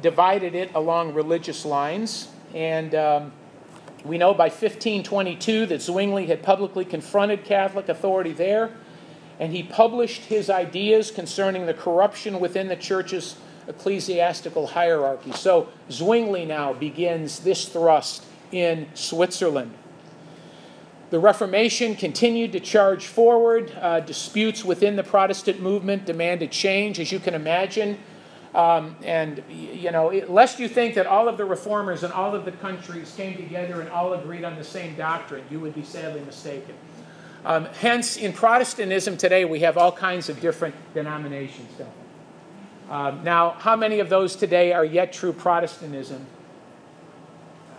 [0.00, 2.28] divided it along religious lines.
[2.54, 3.32] And um,
[4.04, 8.70] we know by 1522 that Zwingli had publicly confronted Catholic authority there,
[9.40, 13.36] and he published his ideas concerning the corruption within the church's
[13.66, 15.32] ecclesiastical hierarchy.
[15.32, 19.72] So Zwingli now begins this thrust in Switzerland.
[21.10, 23.72] The Reformation continued to charge forward.
[23.80, 27.98] Uh, disputes within the Protestant movement demanded change, as you can imagine.
[28.54, 32.44] Um, and, you know, lest you think that all of the reformers in all of
[32.44, 36.20] the countries came together and all agreed on the same doctrine, you would be sadly
[36.20, 36.76] mistaken.
[37.44, 41.68] Um, hence, in Protestantism today, we have all kinds of different denominations.
[42.88, 46.24] Um, now, how many of those today are yet true Protestantism?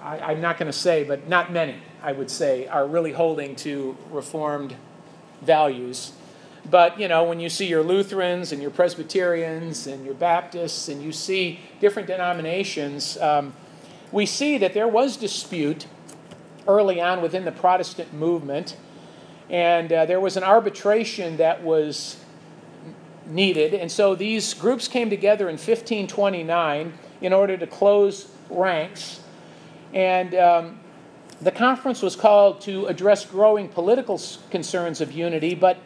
[0.03, 3.55] I, am not going to say, but not many, I would say, are really holding
[3.57, 4.75] to Reformed
[5.41, 6.11] values.
[6.69, 11.01] But, you know, when you see your Lutherans and your Presbyterians and your Baptists and
[11.01, 13.53] you see different denominations, um,
[14.11, 15.85] we see that there was dispute
[16.67, 18.77] early on within the Protestant movement.
[19.49, 22.17] And uh, there was an arbitration that was
[23.27, 23.73] needed.
[23.73, 29.19] And so these groups came together in 1529 in order to close ranks.
[29.93, 30.79] And um,
[31.41, 35.77] the conference was called to address growing political concerns of unity, but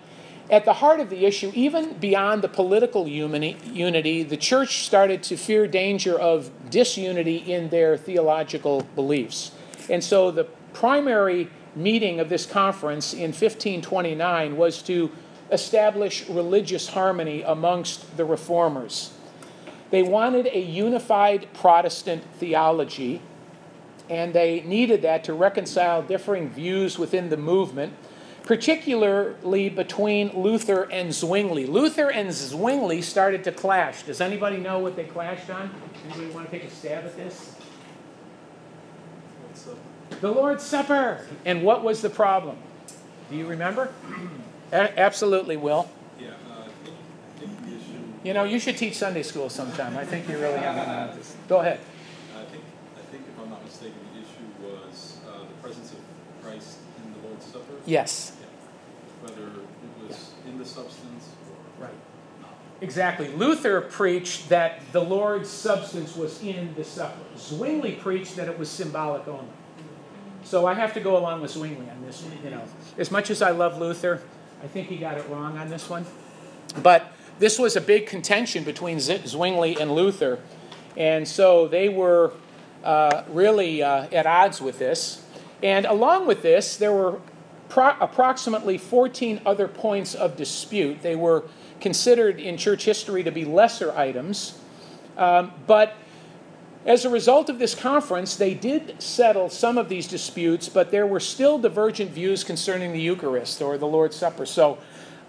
[0.49, 5.37] at the heart of the issue, even beyond the political unity, the church started to
[5.37, 9.51] fear danger of disunity in their theological beliefs.
[9.89, 15.11] And so the primary meeting of this conference in 1529 was to
[15.51, 19.13] establish religious harmony amongst the reformers.
[19.91, 23.21] They wanted a unified Protestant theology,
[24.09, 27.93] and they needed that to reconcile differing views within the movement
[28.49, 31.67] particularly between Luther and Zwingli.
[31.67, 34.01] Luther and Zwingli started to clash.
[34.01, 35.69] Does anybody know what they clashed on?
[36.05, 37.55] Anybody want to take a stab at this?
[40.19, 41.27] The Lord's Supper.
[41.45, 42.57] And what was the problem?
[43.29, 43.93] Do you remember?
[44.71, 45.87] A- absolutely, Will.
[46.19, 48.01] Yeah, uh, I think, the issue.
[48.23, 49.95] You know, you should teach Sunday school sometime.
[49.95, 51.35] I think you really have this.
[51.47, 51.79] Go ahead.
[52.35, 52.63] I think,
[52.97, 55.99] I think if I'm not mistaken, the issue was uh, the presence of
[56.41, 57.73] Christ in the Lord's Supper.
[57.85, 58.37] Yes
[59.21, 61.93] whether it was in the substance or right.
[62.81, 63.27] Exactly.
[63.29, 67.19] Luther preached that the Lord's substance was in the supper.
[67.37, 69.49] Zwingli preached that it was symbolic only.
[70.43, 72.25] So I have to go along with Zwingli on this.
[72.43, 72.63] You know,
[72.97, 74.21] as much as I love Luther,
[74.63, 76.05] I think he got it wrong on this one.
[76.81, 80.39] But this was a big contention between Zwingli and Luther,
[80.95, 82.33] and so they were
[82.83, 85.25] uh, really uh, at odds with this.
[85.61, 87.19] And along with this, there were
[87.67, 91.01] pro- approximately 14 other points of dispute.
[91.01, 91.43] They were
[91.79, 94.59] considered in church history to be lesser items,
[95.17, 95.95] um, but
[96.85, 101.05] as a result of this conference, they did settle some of these disputes, but there
[101.05, 104.45] were still divergent views concerning the Eucharist or the Lord's Supper.
[104.45, 104.77] So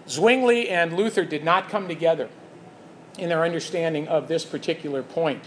[0.07, 2.29] Zwingli and Luther did not come together
[3.17, 5.43] in their understanding of this particular point.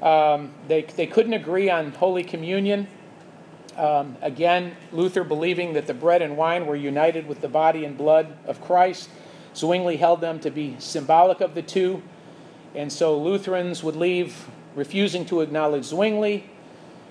[0.00, 2.88] Um, they, they couldn't agree on Holy Communion.
[3.76, 7.96] Um, again, Luther believing that the bread and wine were united with the body and
[7.96, 9.10] blood of Christ.
[9.54, 12.02] Zwingli held them to be symbolic of the two.
[12.74, 16.48] And so Lutherans would leave refusing to acknowledge Zwingli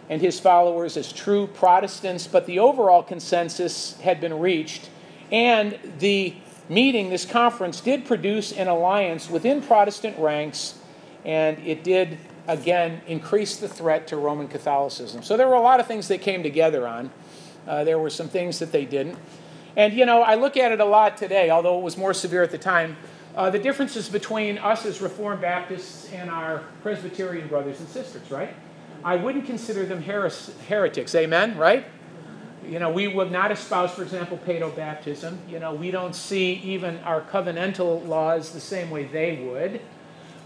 [0.09, 4.89] and his followers as true Protestants, but the overall consensus had been reached,
[5.31, 6.33] and the
[6.67, 10.79] meeting, this conference, did produce an alliance within Protestant ranks,
[11.25, 12.17] and it did
[12.47, 15.21] again increase the threat to Roman Catholicism.
[15.21, 17.11] So there were a lot of things they came together on.
[17.67, 19.17] Uh, there were some things that they didn't.
[19.79, 22.43] And you know, I look at it a lot today, although it was more severe
[22.43, 22.97] at the time.
[23.33, 28.53] Uh, the differences between us as Reformed Baptists and our Presbyterian brothers and sisters, right?
[29.05, 31.85] I wouldn't consider them heres- heretics, amen, right?
[32.67, 35.39] You know, we would not espouse, for example, paedo baptism.
[35.47, 39.79] You know, we don't see even our covenantal laws the same way they would,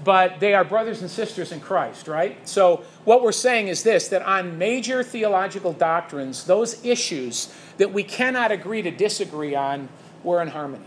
[0.04, 2.48] but they are brothers and sisters in Christ, right?
[2.48, 8.04] So, what we're saying is this that on major theological doctrines, those issues that we
[8.04, 9.90] cannot agree to disagree on,
[10.24, 10.86] we're in harmony.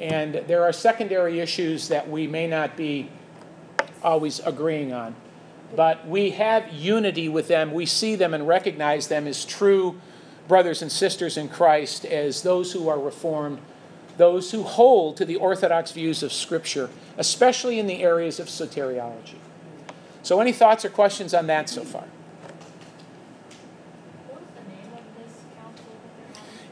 [0.00, 3.10] And there are secondary issues that we may not be
[4.02, 5.14] always agreeing on.
[5.74, 7.72] But we have unity with them.
[7.72, 10.00] We see them and recognize them as true
[10.46, 13.58] brothers and sisters in Christ, as those who are reformed,
[14.18, 19.36] those who hold to the orthodox views of Scripture, especially in the areas of soteriology.
[20.22, 22.04] So, any thoughts or questions on that so far?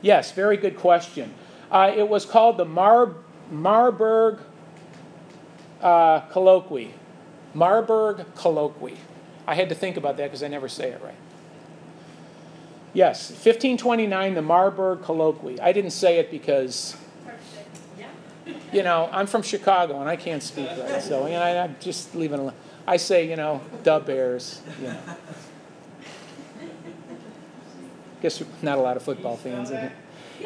[0.03, 1.33] Yes, very good question.
[1.71, 3.15] Uh, it was called the Mar-
[3.51, 4.41] Marburg
[5.81, 6.95] uh, Colloquy.
[7.55, 8.99] Marburg Colloquy.
[9.47, 11.15] I had to think about that because I never say it right.
[12.93, 15.61] Yes, 1529, the Marburg Colloquy.
[15.61, 16.97] I didn't say it because,
[18.73, 21.03] you know, I'm from Chicago and I can't speak right.
[21.03, 22.55] So, know, I, am just leaving alone.
[22.87, 24.63] I say, you know, the Bears.
[24.81, 24.99] You know.
[28.23, 29.93] Guess not a lot of football fans in here.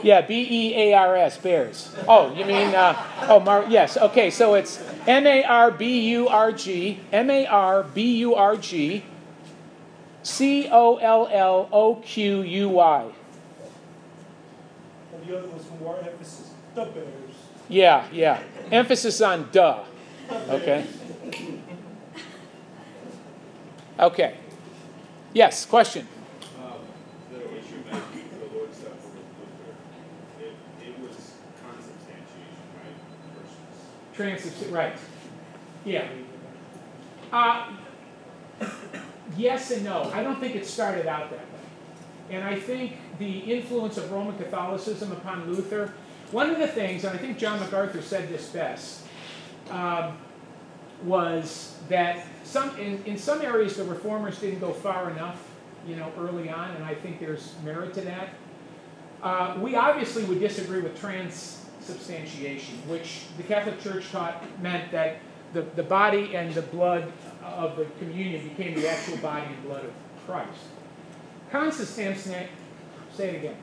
[0.03, 1.95] Yeah, B E A R S, Bears.
[2.07, 2.95] Oh, you mean, uh,
[3.29, 7.47] oh, Mar- yes, okay, so it's M A R B U R G, M A
[7.47, 9.05] R B U R G,
[10.23, 13.13] C O L L O Q U Y.
[15.13, 17.20] And the other was more emphasis, the Bears.
[17.71, 18.43] Yeah, yeah.
[18.73, 19.85] Emphasis on duh.
[20.49, 20.85] Okay.
[23.99, 24.37] Okay.
[25.33, 26.07] Yes, question.
[34.14, 34.97] Transubstantiation, right.
[35.85, 36.09] Yeah.
[37.33, 37.73] Uh,
[39.37, 40.11] yes and no.
[40.12, 42.37] I don't think it started out that way.
[42.37, 45.95] And I think the influence of Roman Catholicism upon Luther,
[46.33, 49.03] one of the things, and I think John MacArthur said this best,
[49.70, 50.16] um,
[51.05, 55.43] was that some in, in some areas the reformers didn't go far enough,
[55.87, 58.28] you know, early on, and I think there's merit to that.
[59.22, 65.18] Uh, we obviously would disagree with transubstantiation, which the Catholic Church taught meant that
[65.53, 67.12] the, the body and the blood
[67.43, 69.93] of the communion became the actual body and blood of
[70.26, 70.61] Christ.
[71.51, 72.49] Consubstantiation,
[73.12, 73.57] say it again.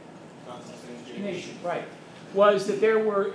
[0.48, 1.86] Consubstantiation, right.
[2.34, 3.34] Was that there were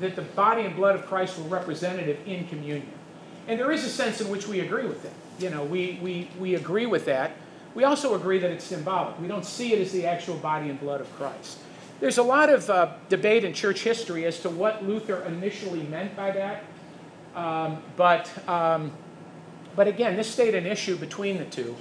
[0.00, 2.92] that the body and blood of Christ were representative in communion.
[3.48, 5.12] And there is a sense in which we agree with that.
[5.40, 7.32] You know, we, we, we agree with that.
[7.74, 9.18] We also agree that it's symbolic.
[9.20, 11.58] We don't see it as the actual body and blood of Christ.
[11.98, 16.16] There's a lot of uh, debate in church history as to what Luther initially meant
[16.16, 16.64] by that.
[17.34, 18.92] Um, but, um,
[19.76, 21.76] but again, this stayed an issue between the two.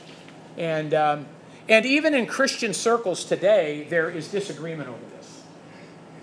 [0.58, 1.28] And, um,
[1.68, 5.19] and even in Christian circles today, there is disagreement over this.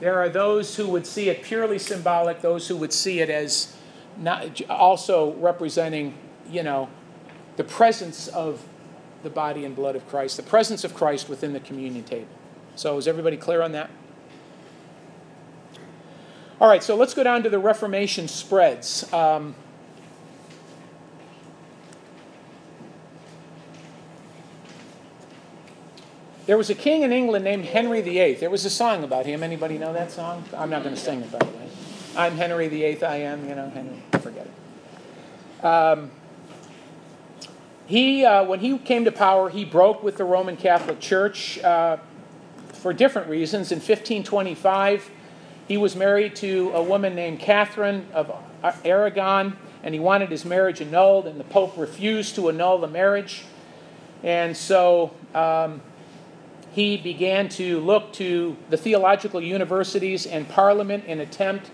[0.01, 3.75] There are those who would see it purely symbolic, those who would see it as
[4.19, 6.15] not, also representing,
[6.51, 6.89] you know,
[7.57, 8.67] the presence of
[9.23, 12.29] the body and blood of Christ, the presence of Christ within the communion table.
[12.75, 13.91] So, is everybody clear on that?
[16.61, 19.11] All right, so let's go down to the Reformation spreads.
[19.13, 19.55] Um,
[26.47, 28.35] there was a king in England named Henry VIII.
[28.35, 29.43] There was a song about him.
[29.43, 30.45] Anybody know that song?
[30.57, 31.69] I'm not going to sing it, by the way.
[32.17, 34.01] I'm Henry VIII, I am, you know, Henry.
[34.13, 35.65] Forget it.
[35.65, 36.11] Um,
[37.87, 41.99] he, uh, when he came to power, he broke with the Roman Catholic Church uh,
[42.69, 43.73] for different reasons.
[43.73, 45.11] In 1525,
[45.69, 48.33] he was married to a woman named Catherine of
[48.85, 53.45] Aragon, and he wanted his marriage annulled, and the Pope refused to annul the marriage.
[54.23, 55.81] And so um,
[56.77, 61.71] he began to look to the theological universities and Parliament in, attempt,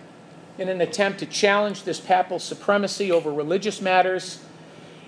[0.59, 4.39] in an attempt to challenge this papal supremacy over religious matters.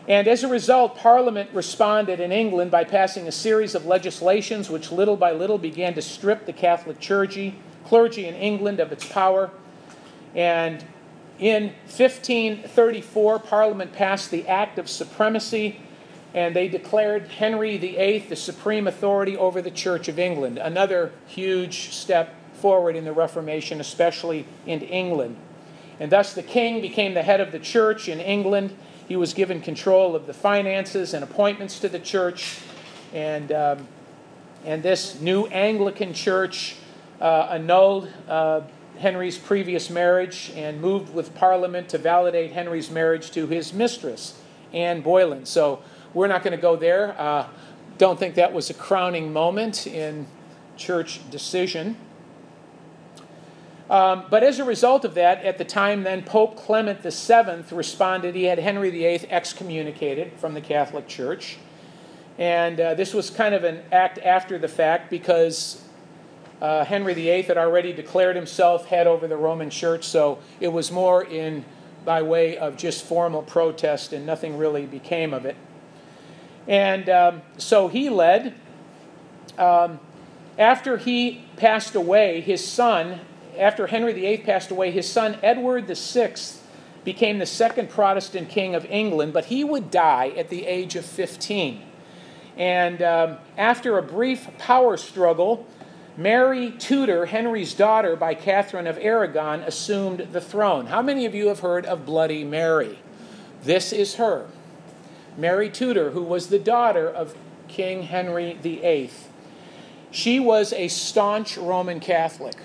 [0.09, 4.91] And as a result, Parliament responded in England by passing a series of legislations which
[4.91, 9.53] little by little began to strip the Catholic clergy, clergy in England of its power.
[10.35, 10.85] And
[11.39, 15.79] in 1534, Parliament passed the Act of Supremacy,
[16.35, 20.59] and they declared Henry VIII the supreme authority over the Church of England.
[20.59, 25.37] Another huge step forward in the Reformation, especially in England.
[26.01, 28.77] And thus the king became the head of the church in England
[29.07, 32.61] he was given control of the finances and appointments to the church.
[33.13, 33.87] And, um,
[34.65, 36.77] and this new Anglican church
[37.21, 38.63] uh, annulled uh,
[38.99, 44.41] Henry's previous marriage and moved with Parliament to validate Henry's marriage to his mistress,
[44.73, 45.45] Anne Boleyn.
[45.45, 45.83] So
[46.15, 47.21] we're not going to go there.
[47.21, 47.47] Uh,
[47.99, 50.27] don't think that was a crowning moment in
[50.77, 51.97] church decision.
[53.91, 58.35] Um, but as a result of that, at the time then, Pope Clement VII responded.
[58.35, 61.59] He had Henry VIII excommunicated from the Catholic Church.
[62.39, 65.85] And uh, this was kind of an act after the fact because
[66.61, 70.91] uh, Henry VIII had already declared himself head over the Roman Church, so it was
[70.91, 71.65] more in
[72.05, 75.57] by way of just formal protest, and nothing really became of it.
[76.67, 78.55] And um, so he led.
[79.59, 80.01] Um,
[80.59, 83.21] after he passed away, his son,
[83.59, 86.35] after Henry VIII passed away, his son Edward VI
[87.05, 91.05] became the second Protestant king of England, but he would die at the age of
[91.05, 91.83] 15.
[92.57, 95.67] And um, after a brief power struggle,
[96.17, 100.87] Mary Tudor, Henry's daughter by Catherine of Aragon, assumed the throne.
[100.87, 102.99] How many of you have heard of Bloody Mary?
[103.65, 104.47] This is her.
[105.37, 107.37] Mary Tudor, who was the daughter of
[107.69, 109.11] King Henry VIII.
[110.11, 112.57] She was a staunch Roman Catholic.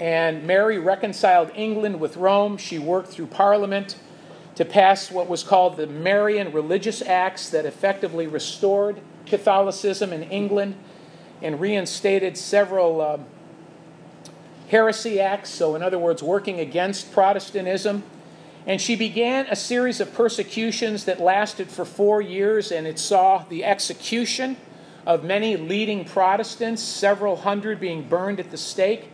[0.00, 2.56] And Mary reconciled England with Rome.
[2.56, 3.98] She worked through Parliament
[4.54, 10.76] to pass what was called the Marian Religious Acts that effectively restored Catholicism in England
[11.42, 13.18] and reinstated several uh,
[14.68, 18.02] heresy acts, so, in other words, working against Protestantism.
[18.66, 23.44] And she began a series of persecutions that lasted for four years, and it saw
[23.48, 24.56] the execution
[25.06, 29.08] of many leading Protestants, several hundred being burned at the stake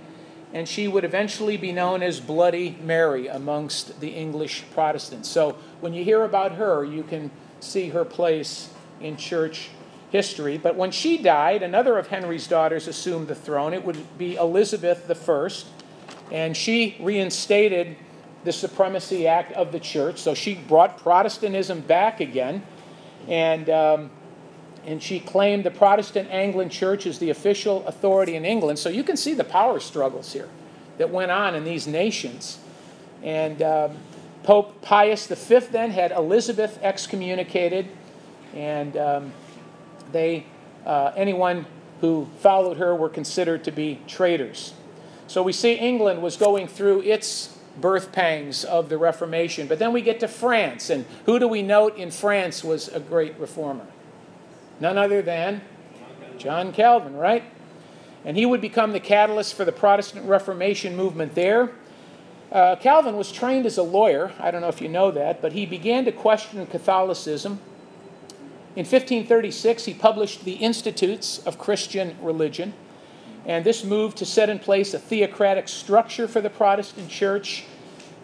[0.53, 5.29] and she would eventually be known as Bloody Mary amongst the English Protestants.
[5.29, 7.31] So when you hear about her, you can
[7.61, 8.69] see her place
[9.01, 9.71] in church
[10.11, 10.59] history.
[10.59, 13.73] But when she died, another of Henry's daughters assumed the throne.
[13.73, 15.49] It would be Elizabeth I,
[16.31, 17.97] and she reinstated
[18.45, 20.19] the Supremacy Act of the church.
[20.19, 22.63] So she brought Protestantism back again.
[23.29, 24.11] And um,
[24.85, 28.79] and she claimed the Protestant Anglican Church as the official authority in England.
[28.79, 30.49] So you can see the power struggles here
[30.99, 32.59] that went on in these nations.
[33.23, 33.97] And um,
[34.43, 37.87] Pope Pius V then had Elizabeth excommunicated,
[38.55, 39.33] and um,
[40.11, 40.47] they
[40.85, 41.67] uh, anyone
[42.01, 44.75] who followed her were considered to be traitors.
[45.29, 49.67] So we see England was going through its birth pangs of the Reformation.
[49.67, 53.01] But then we get to France, and who do we note in France was a
[53.01, 53.87] great reformer?
[54.81, 55.63] None other than
[56.39, 57.45] John Calvin, right?
[58.25, 61.73] And he would become the catalyst for the Protestant Reformation movement there.
[62.51, 64.33] Uh, Calvin was trained as a lawyer.
[64.39, 67.61] I don't know if you know that, but he began to question Catholicism.
[68.75, 72.75] In 1536, he published the Institutes of Christian Religion,
[73.47, 77.65] and this moved to set in place a theocratic structure for the Protestant Church.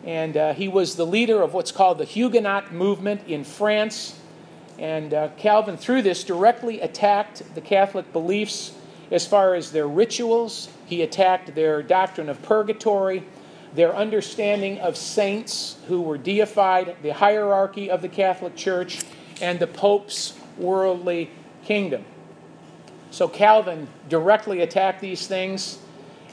[0.05, 4.19] And uh, he was the leader of what's called the Huguenot movement in France
[4.79, 8.73] and uh, Calvin, through this, directly attacked the Catholic beliefs
[9.11, 10.69] as far as their rituals.
[10.87, 13.25] He attacked their doctrine of purgatory,
[13.75, 19.01] their understanding of saints who were deified, the hierarchy of the Catholic Church,
[19.41, 21.31] and the Pope's worldly
[21.65, 22.05] kingdom.
[23.11, 25.79] So Calvin directly attacked these things.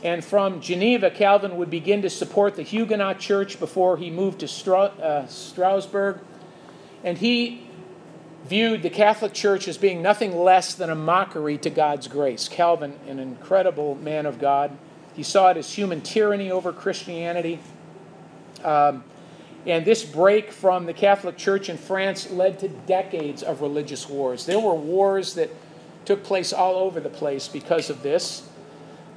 [0.04, 4.48] And from Geneva, Calvin would begin to support the Huguenot Church before he moved to
[4.48, 6.20] Stra- uh, Strasbourg.
[7.04, 7.68] And he
[8.46, 12.48] viewed the Catholic Church as being nothing less than a mockery to God's grace.
[12.48, 14.78] Calvin, an incredible man of God,
[15.16, 17.60] he saw it as human tyranny over Christianity.
[18.64, 19.04] Um,
[19.66, 24.46] and this break from the Catholic Church in France led to decades of religious wars.
[24.46, 25.50] There were wars that
[26.06, 28.48] took place all over the place because of this.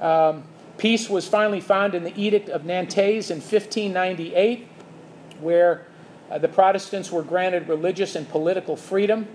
[0.01, 0.43] Um,
[0.77, 4.67] peace was finally found in the Edict of Nantes in 1598,
[5.39, 5.85] where
[6.29, 9.27] uh, the Protestants were granted religious and political freedom.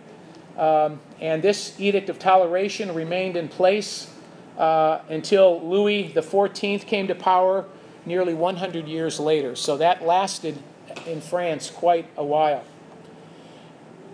[0.57, 4.11] Um, and this Edict of Toleration remained in place
[4.59, 7.67] uh, until Louis XIV came to power
[8.07, 9.57] nearly 100 years later.
[9.57, 10.63] So that lasted
[11.07, 12.65] in France quite a while.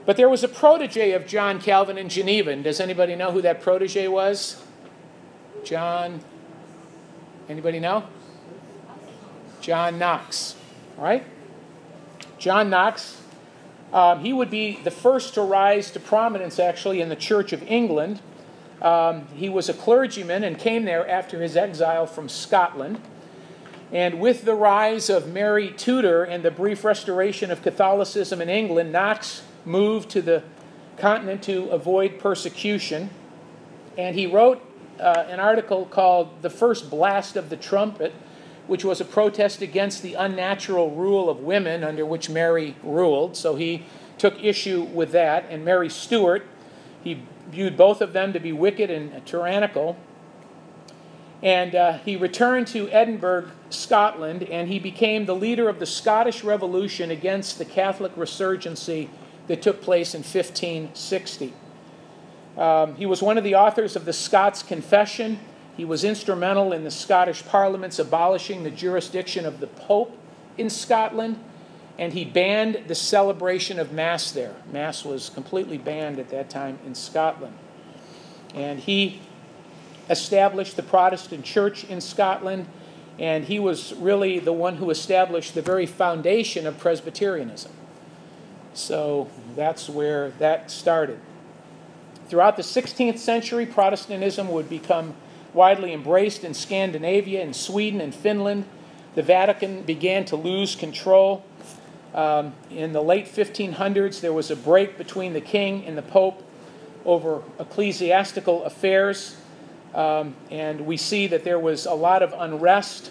[0.07, 2.51] But there was a protege of John Calvin in Geneva.
[2.51, 4.63] And does anybody know who that protege was?
[5.65, 6.21] John.
[7.49, 8.05] Anybody know?
[9.61, 10.57] John Knox.
[10.99, 11.25] All right?
[12.39, 13.21] John Knox.
[13.93, 17.63] Um, he would be the first to rise to prominence, actually, in the Church of
[17.65, 18.21] England.
[18.81, 23.01] Um, he was a clergyman and came there after his exile from Scotland.
[23.93, 28.93] And with the rise of Mary Tudor and the brief restoration of Catholicism in England,
[28.93, 30.43] Knox moved to the
[30.97, 33.11] continent to avoid persecution.
[33.97, 34.63] And he wrote
[35.01, 38.13] uh, an article called The First Blast of the Trumpet,
[38.67, 43.37] which was a protest against the unnatural rule of women under which Mary ruled.
[43.37, 43.85] So he
[44.19, 45.47] took issue with that.
[45.49, 46.47] And Mary Stuart,
[47.03, 49.97] he viewed both of them to be wicked and tyrannical.
[51.43, 56.45] And uh, he returned to Edinburgh, Scotland, and he became the leader of the Scottish
[56.45, 59.09] Revolution against the Catholic resurgency
[59.51, 61.53] that took place in 1560.
[62.57, 65.41] Um, he was one of the authors of the Scots Confession.
[65.77, 70.17] He was instrumental in the Scottish Parliament's abolishing the jurisdiction of the Pope
[70.57, 71.43] in Scotland,
[71.99, 74.55] and he banned the celebration of Mass there.
[74.71, 77.59] Mass was completely banned at that time in Scotland.
[78.55, 79.21] And he
[80.09, 82.69] established the Protestant church in Scotland,
[83.19, 87.73] and he was really the one who established the very foundation of Presbyterianism.
[88.81, 91.19] So that's where that started.
[92.29, 95.15] Throughout the 16th century, Protestantism would become
[95.53, 98.65] widely embraced in Scandinavia, in Sweden, and Finland.
[99.15, 101.45] The Vatican began to lose control.
[102.15, 106.43] Um, in the late 1500s, there was a break between the king and the pope
[107.05, 109.37] over ecclesiastical affairs.
[109.95, 113.11] Um, and we see that there was a lot of unrest.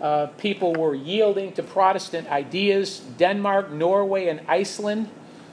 [0.00, 3.00] Uh, people were yielding to Protestant ideas.
[3.18, 5.10] Denmark, Norway, and Iceland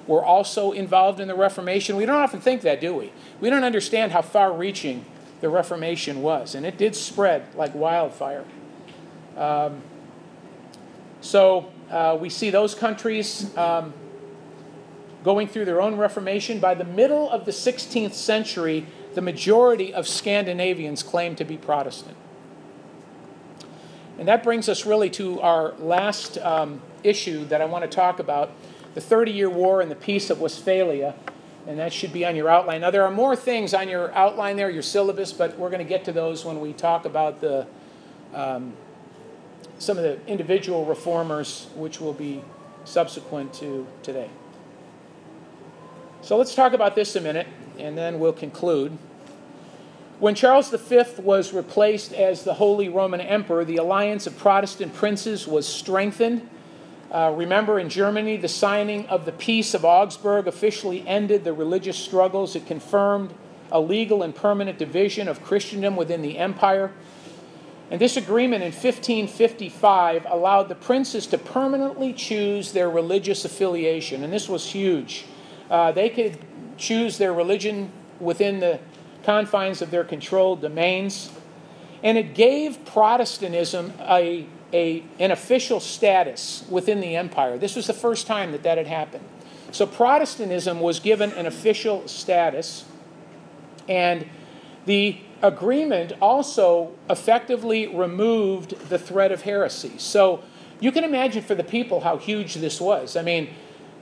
[0.07, 1.97] were also involved in the Reformation.
[1.97, 3.11] We don't often think that, do we?
[3.41, 5.05] We don't understand how far reaching
[5.41, 8.45] the Reformation was, and it did spread like wildfire.
[9.35, 9.81] Um,
[11.21, 13.93] so uh, we see those countries um,
[15.23, 16.59] going through their own Reformation.
[16.59, 22.17] By the middle of the 16th century, the majority of Scandinavians claimed to be Protestant.
[24.17, 28.19] And that brings us really to our last um, issue that I want to talk
[28.19, 28.51] about
[28.95, 31.13] the Thirty Year War and the Peace of Westphalia.
[31.67, 32.79] And that should be on your outline.
[32.79, 35.89] Now, there are more things on your outline there, your syllabus, but we're going to
[35.89, 37.67] get to those when we talk about the,
[38.33, 38.71] um,
[39.77, 42.41] some of the individual reformers, which will be
[42.85, 44.29] subsequent to today.
[46.21, 47.47] So let's talk about this a minute,
[47.77, 48.97] and then we'll conclude.
[50.19, 55.47] When Charles V was replaced as the Holy Roman Emperor, the alliance of Protestant princes
[55.47, 56.49] was strengthened.
[57.11, 61.97] Uh, remember, in Germany, the signing of the Peace of Augsburg officially ended the religious
[61.99, 62.55] struggles.
[62.55, 63.31] It confirmed
[63.71, 66.91] a legal and permanent division of Christendom within the empire.
[67.91, 74.23] And this agreement in 1555 allowed the princes to permanently choose their religious affiliation.
[74.23, 75.25] And this was huge.
[75.69, 76.39] Uh, they could
[76.75, 78.79] choose their religion within the
[79.27, 81.29] confines of their controlled domains.
[82.01, 87.57] And it gave Protestantism a, a, an official status within the empire.
[87.57, 89.25] This was the first time that that had happened.
[89.73, 92.85] So Protestantism was given an official status,
[93.89, 94.25] and
[94.85, 99.91] the agreement also effectively removed the threat of heresy.
[99.97, 100.41] So
[100.79, 103.17] you can imagine for the people how huge this was.
[103.17, 103.49] I mean,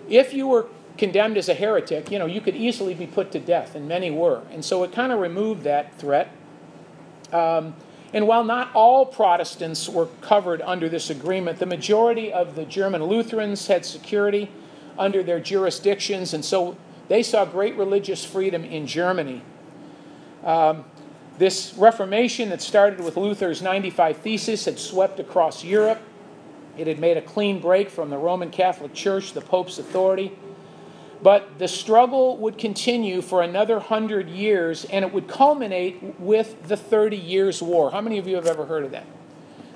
[0.08, 0.68] if you were
[0.98, 4.12] condemned as a heretic, you know, you could easily be put to death, and many
[4.12, 4.42] were.
[4.52, 6.32] And so it kind of removed that threat.
[7.32, 7.76] Um,
[8.14, 13.04] and while not all Protestants were covered under this agreement, the majority of the German
[13.04, 14.50] Lutherans had security
[14.98, 16.78] under their jurisdictions, and so
[17.10, 19.42] they saw great religious freedom in Germany.
[20.44, 20.86] Um,
[21.38, 26.00] this Reformation that started with Luther's 95 Theses had swept across Europe.
[26.78, 30.32] It had made a clean break from the Roman Catholic Church, the Pope's authority.
[31.26, 36.78] But the struggle would continue for another hundred years, and it would culminate with the
[36.78, 37.90] Thirty Years' War.
[37.90, 39.08] How many of you have ever heard of that?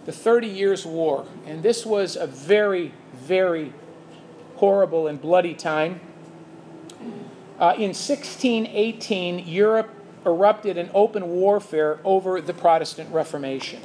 [0.06, 1.26] The Thirty Years' War.
[1.48, 3.74] And this was a very, very
[4.58, 6.02] horrible and bloody time.
[7.58, 9.90] Uh, in 1618, Europe
[10.28, 13.82] erupted in open warfare over the Protestant Reformation.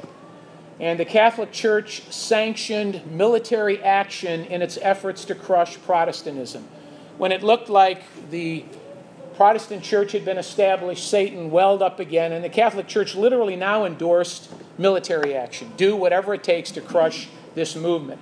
[0.79, 6.67] And the Catholic Church sanctioned military action in its efforts to crush Protestantism.
[7.17, 8.65] When it looked like the
[9.35, 13.85] Protestant church had been established, Satan welled up again, and the Catholic Church literally now
[13.85, 15.71] endorsed military action.
[15.77, 18.21] Do whatever it takes to crush this movement.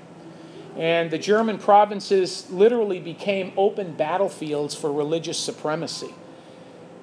[0.75, 6.13] And the German provinces literally became open battlefields for religious supremacy.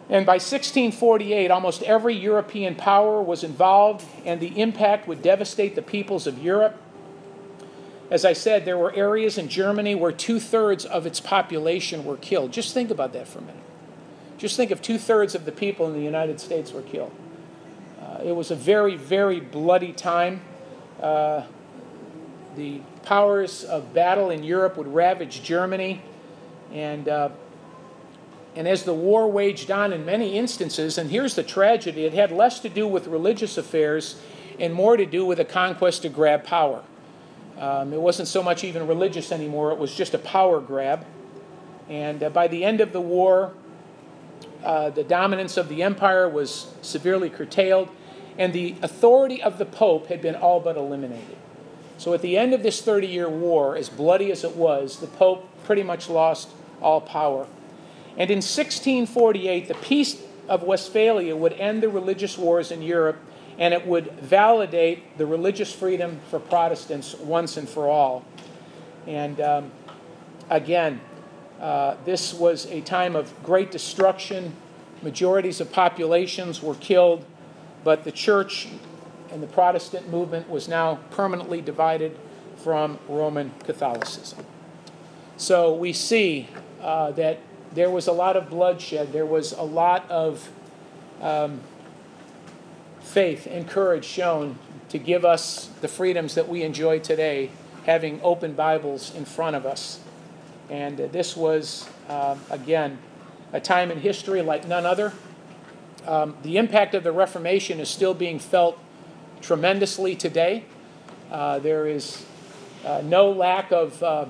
[0.09, 5.82] And by 1648, almost every European power was involved, and the impact would devastate the
[5.82, 6.80] peoples of Europe.
[8.11, 12.17] As I said, there were areas in Germany where two thirds of its population were
[12.17, 12.53] killed.
[12.53, 13.63] Just think about that for a minute.
[14.37, 17.13] Just think if two thirds of the people in the United States were killed.
[18.01, 20.41] Uh, it was a very, very bloody time.
[21.01, 21.43] Uh,
[22.57, 26.03] the powers of battle in Europe would ravage Germany.
[26.73, 27.29] And, uh,
[28.57, 32.33] and as the war waged on in many instances, and here's the tragedy it had
[32.33, 34.21] less to do with religious affairs
[34.59, 36.83] and more to do with a conquest to grab power.
[37.61, 41.05] Um, it wasn't so much even religious anymore, it was just a power grab.
[41.91, 43.53] And uh, by the end of the war,
[44.65, 47.91] uh, the dominance of the empire was severely curtailed,
[48.39, 51.37] and the authority of the Pope had been all but eliminated.
[51.99, 55.07] So at the end of this 30 year war, as bloody as it was, the
[55.07, 56.49] Pope pretty much lost
[56.81, 57.47] all power.
[58.17, 63.19] And in 1648, the Peace of Westphalia would end the religious wars in Europe
[63.59, 68.25] and it would validate the religious freedom for Protestants once and for all.
[69.07, 69.71] And um,
[70.49, 71.01] again,
[71.61, 74.55] uh, this was a time of great destruction.
[75.03, 77.25] Majorities of populations were killed,
[77.85, 78.69] but the church
[79.31, 82.19] and the Protestant movement was now permanently divided
[82.57, 84.45] from Roman Catholicism.
[85.37, 86.49] So we see
[86.83, 87.39] uh, that
[87.73, 90.51] there was a lot of bloodshed, there was a lot of
[91.21, 91.61] um,
[93.11, 94.57] faith and courage shown
[94.89, 97.51] to give us the freedoms that we enjoy today,
[97.85, 100.01] having open Bibles in front of us.
[100.69, 102.99] And uh, this was, uh, again,
[103.53, 105.13] a time in history like none other.
[106.07, 108.79] Um, the impact of the Reformation is still being felt
[109.41, 110.65] tremendously today.
[111.33, 112.25] Uh, there is
[112.85, 114.27] uh, no lack of, uh,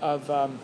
[0.00, 0.60] of um,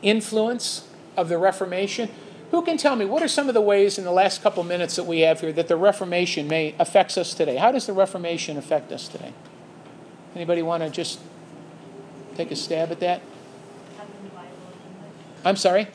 [0.00, 2.08] influence of the Reformation.
[2.50, 4.96] Who can tell me what are some of the ways in the last couple minutes
[4.96, 7.56] that we have here that the Reformation may affects us today?
[7.56, 9.32] How does the Reformation affect us today?
[10.34, 11.18] Anybody want to just
[12.36, 13.22] take a stab at that?
[13.96, 14.50] Having the Bible.
[15.44, 15.88] I'm sorry.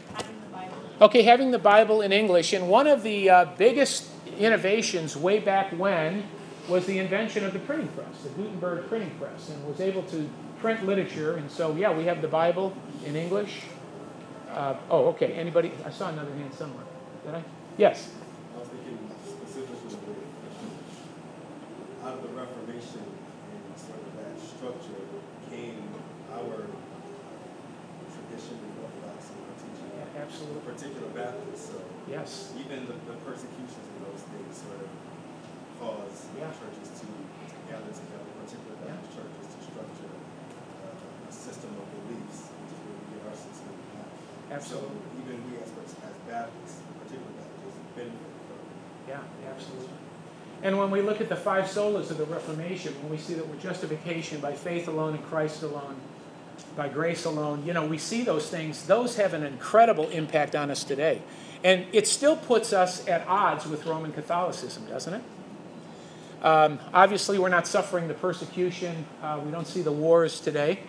[0.99, 5.71] Okay, having the Bible in English, and one of the uh, biggest innovations way back
[5.71, 6.23] when
[6.67, 10.29] was the invention of the printing press, the Gutenberg printing press, and was able to
[10.59, 11.37] print literature.
[11.37, 12.75] And so, yeah, we have the Bible
[13.05, 13.61] in English.
[14.51, 15.31] Uh, oh, okay.
[15.33, 15.71] Anybody?
[15.85, 16.83] I saw another hand somewhere.
[17.25, 17.43] Did I?
[17.77, 18.11] Yes.
[18.55, 20.19] I was thinking specifically
[22.03, 24.99] out of the Reformation and sort of that structure
[25.47, 25.79] came
[26.35, 26.67] our
[28.11, 29.87] tradition of orthodoxy and teaching.
[29.95, 30.61] Yeah, absolutely.
[30.67, 31.77] Particular Baptists, so
[32.11, 32.51] Yes.
[32.59, 34.91] even the, the persecutions of those things sort of
[35.79, 36.51] cause Yeah.
[36.59, 37.07] churches to
[37.71, 38.99] gather together, particular Yeah.
[38.99, 43.37] Baptist churches to structure uh, a system of beliefs, which is where we get our
[43.37, 44.17] system of life.
[44.51, 44.89] Absolutely.
[44.89, 45.95] So even we as, as
[46.27, 49.89] Baptists, particular Baptists, benefit from Yeah, absolutely.
[50.63, 53.47] And when we look at the five solas of the Reformation, when we see that
[53.47, 55.95] we're justification by faith alone in Christ alone,
[56.75, 60.69] by grace alone, you know, we see those things, those have an incredible impact on
[60.69, 61.21] us today.
[61.63, 65.23] And it still puts us at odds with Roman Catholicism, doesn't it?
[66.43, 70.79] Um, obviously, we're not suffering the persecution, uh, we don't see the wars today.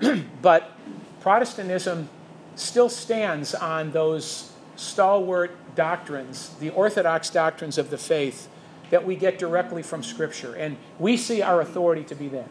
[0.42, 0.72] but
[1.20, 2.08] Protestantism
[2.56, 8.48] still stands on those stalwart doctrines, the orthodox doctrines of the faith
[8.90, 10.54] that we get directly from Scripture.
[10.54, 12.48] And we see our authority to be that.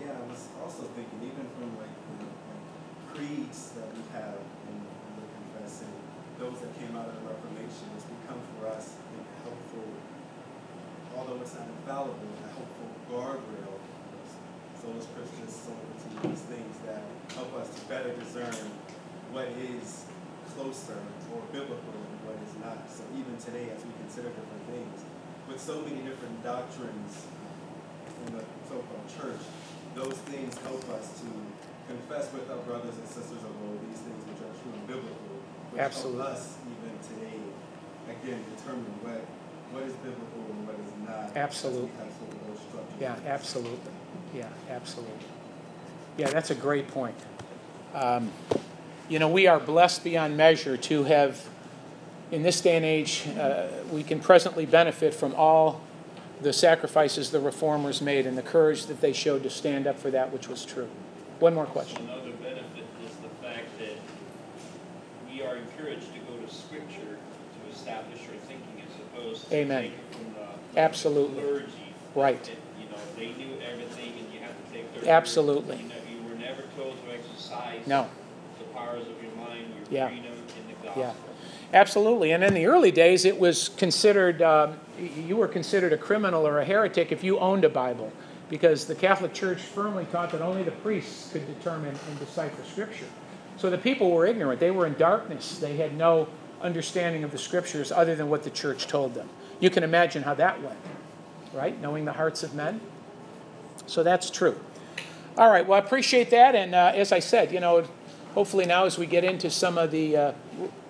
[0.00, 1.92] Yeah, I was also thinking, even from like
[3.12, 4.38] creeds that we have
[4.68, 5.92] in, in the confessing,
[6.38, 9.84] those that came out of the Reformation, it's become for us, a helpful,
[11.16, 13.76] although it's not infallible, a helpful guardrail.
[14.80, 15.72] So as Christians, so
[16.28, 17.02] these things that
[17.34, 18.52] help us to better discern
[19.34, 20.06] what is
[20.54, 20.94] closer
[21.34, 22.86] or biblical and what is not.
[22.86, 25.02] So even today, as we consider different things,
[25.50, 27.26] with so many different doctrines
[28.24, 29.42] in the so-called church,
[29.98, 31.28] those things help us to
[31.90, 35.34] confess with our brothers and sisters of all these things which are true and biblical,
[35.74, 36.22] which Absolutely.
[36.22, 37.38] help us even today,
[38.06, 39.20] again, determine what,
[39.74, 41.36] what is biblical and what is not.
[41.36, 41.90] Absolutely.
[43.02, 43.92] Yeah, absolutely.
[44.32, 45.26] Yeah, absolutely.
[46.16, 47.18] Yeah, that's a great point.
[47.92, 48.30] Um,
[49.08, 51.46] you know, we are blessed beyond measure to have,
[52.30, 55.82] in this day and age, uh, we can presently benefit from all
[56.40, 60.10] the sacrifices the reformers made and the courage that they showed to stand up for
[60.10, 60.88] that which was true.
[61.38, 62.02] One more question.
[62.08, 63.96] Another benefit is the fact that
[65.30, 69.92] we are encouraged to go to scripture to establish our thinking as opposed to Amen.
[70.10, 70.34] from
[70.74, 71.42] the Absolutely.
[71.42, 71.66] clergy.
[72.14, 72.42] Right.
[72.44, 75.02] That, You know, they knew everything and you have to take their.
[75.02, 75.08] word.
[75.08, 75.76] Absolutely.
[75.76, 77.86] You know, you were never told to exercise.
[77.86, 78.08] No.
[79.02, 80.08] Of your mind, Yeah.
[80.08, 81.02] your freedom in the gospel.
[81.02, 81.12] Yeah.
[81.72, 82.30] Absolutely.
[82.30, 84.78] And in the early days, it was considered, um,
[85.26, 88.12] you were considered a criminal or a heretic if you owned a Bible,
[88.48, 93.06] because the Catholic Church firmly taught that only the priests could determine and decipher Scripture.
[93.56, 94.60] So the people were ignorant.
[94.60, 95.58] They were in darkness.
[95.58, 96.28] They had no
[96.62, 99.28] understanding of the Scriptures other than what the church told them.
[99.58, 100.78] You can imagine how that went,
[101.52, 101.80] right?
[101.80, 102.80] Knowing the hearts of men.
[103.86, 104.58] So that's true.
[105.36, 105.66] All right.
[105.66, 106.54] Well, I appreciate that.
[106.54, 107.84] And uh, as I said, you know,
[108.34, 110.32] hopefully now as we get into some of the uh,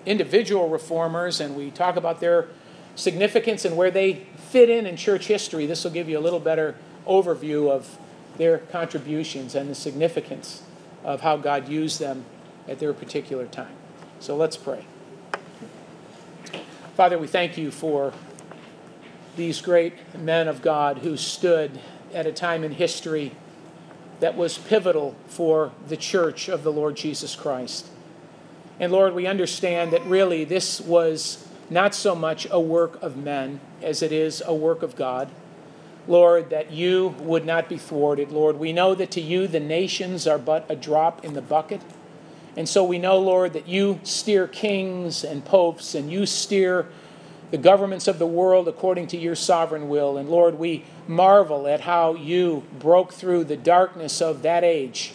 [0.05, 2.47] individual reformers and we talk about their
[2.95, 6.39] significance and where they fit in in church history, this will give you a little
[6.39, 6.75] better
[7.07, 7.97] overview of
[8.37, 10.63] their contributions and the significance
[11.03, 12.25] of how God used them
[12.67, 13.75] at their particular time.
[14.19, 14.85] So let's pray.
[16.95, 18.13] Father, we thank you for
[19.35, 21.79] these great men of God who stood
[22.13, 23.33] at a time in history
[24.25, 27.87] that was pivotal for the church of the Lord Jesus Christ.
[28.79, 33.59] And Lord, we understand that really this was not so much a work of men
[33.83, 35.29] as it is a work of God.
[36.07, 38.31] Lord, that you would not be thwarted.
[38.31, 41.81] Lord, we know that to you the nations are but a drop in the bucket.
[42.57, 46.87] And so we know, Lord, that you steer kings and popes and you steer
[47.51, 50.17] the governments of the world according to your sovereign will.
[50.17, 55.13] And Lord, we marvel at how you broke through the darkness of that age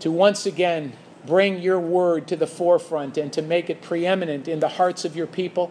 [0.00, 0.94] to once again
[1.24, 5.16] bring your word to the forefront and to make it preeminent in the hearts of
[5.16, 5.70] your people.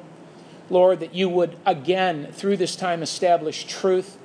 [0.69, 4.17] Lord, that you would again, through this time, establish truth.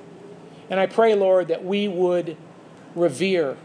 [0.69, 2.37] And I pray, Lord, that we would
[2.95, 3.57] revere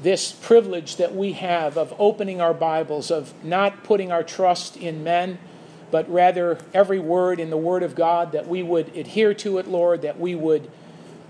[0.00, 5.02] this privilege that we have of opening our Bibles, of not putting our trust in
[5.02, 5.38] men,
[5.92, 9.68] but rather every word in the Word of God, that we would adhere to it,
[9.68, 10.68] Lord, that we would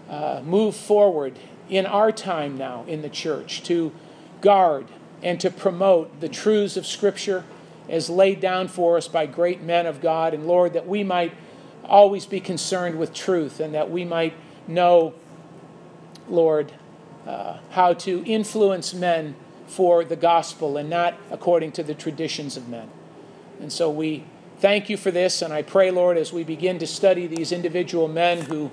[0.08, 1.36] uh, move forward
[1.68, 3.92] in our time now in the church to
[4.40, 4.86] guard
[5.20, 7.44] and to promote the truths of Scripture
[7.88, 10.32] as laid down for us by great men of God.
[10.32, 11.34] And Lord, that we might
[11.84, 14.34] always be concerned with truth and that we might
[14.68, 15.12] know,
[16.28, 16.72] Lord,
[17.26, 19.34] uh, how to influence men
[19.66, 22.88] for the gospel and not according to the traditions of men.
[23.60, 24.24] And so we
[24.62, 28.06] thank you for this, and I pray, Lord, as we begin to study these individual
[28.06, 28.70] men who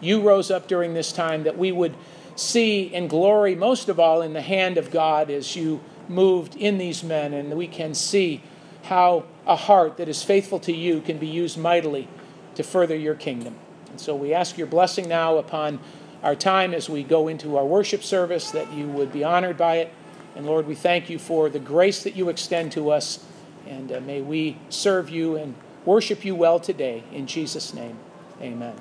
[0.00, 1.94] you rose up during this time, that we would
[2.34, 6.76] see and glory most of all in the hand of God as you moved in
[6.76, 8.42] these men, and we can see
[8.82, 12.08] how a heart that is faithful to you can be used mightily
[12.56, 13.54] to further your kingdom.
[13.90, 15.78] And so we ask your blessing now upon
[16.24, 19.76] our time as we go into our worship service, that you would be honored by
[19.76, 19.92] it.
[20.34, 23.24] And Lord, we thank you for the grace that you extend to us,
[23.68, 25.54] and uh, may we serve you and
[25.84, 27.04] worship you well today.
[27.12, 27.98] In Jesus' name,
[28.40, 28.74] amen.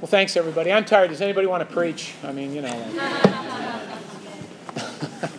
[0.00, 0.72] Well, thanks, everybody.
[0.72, 1.10] I'm tired.
[1.10, 2.14] Does anybody want to preach?
[2.22, 2.92] I mean, you know.
[4.76, 5.32] Like...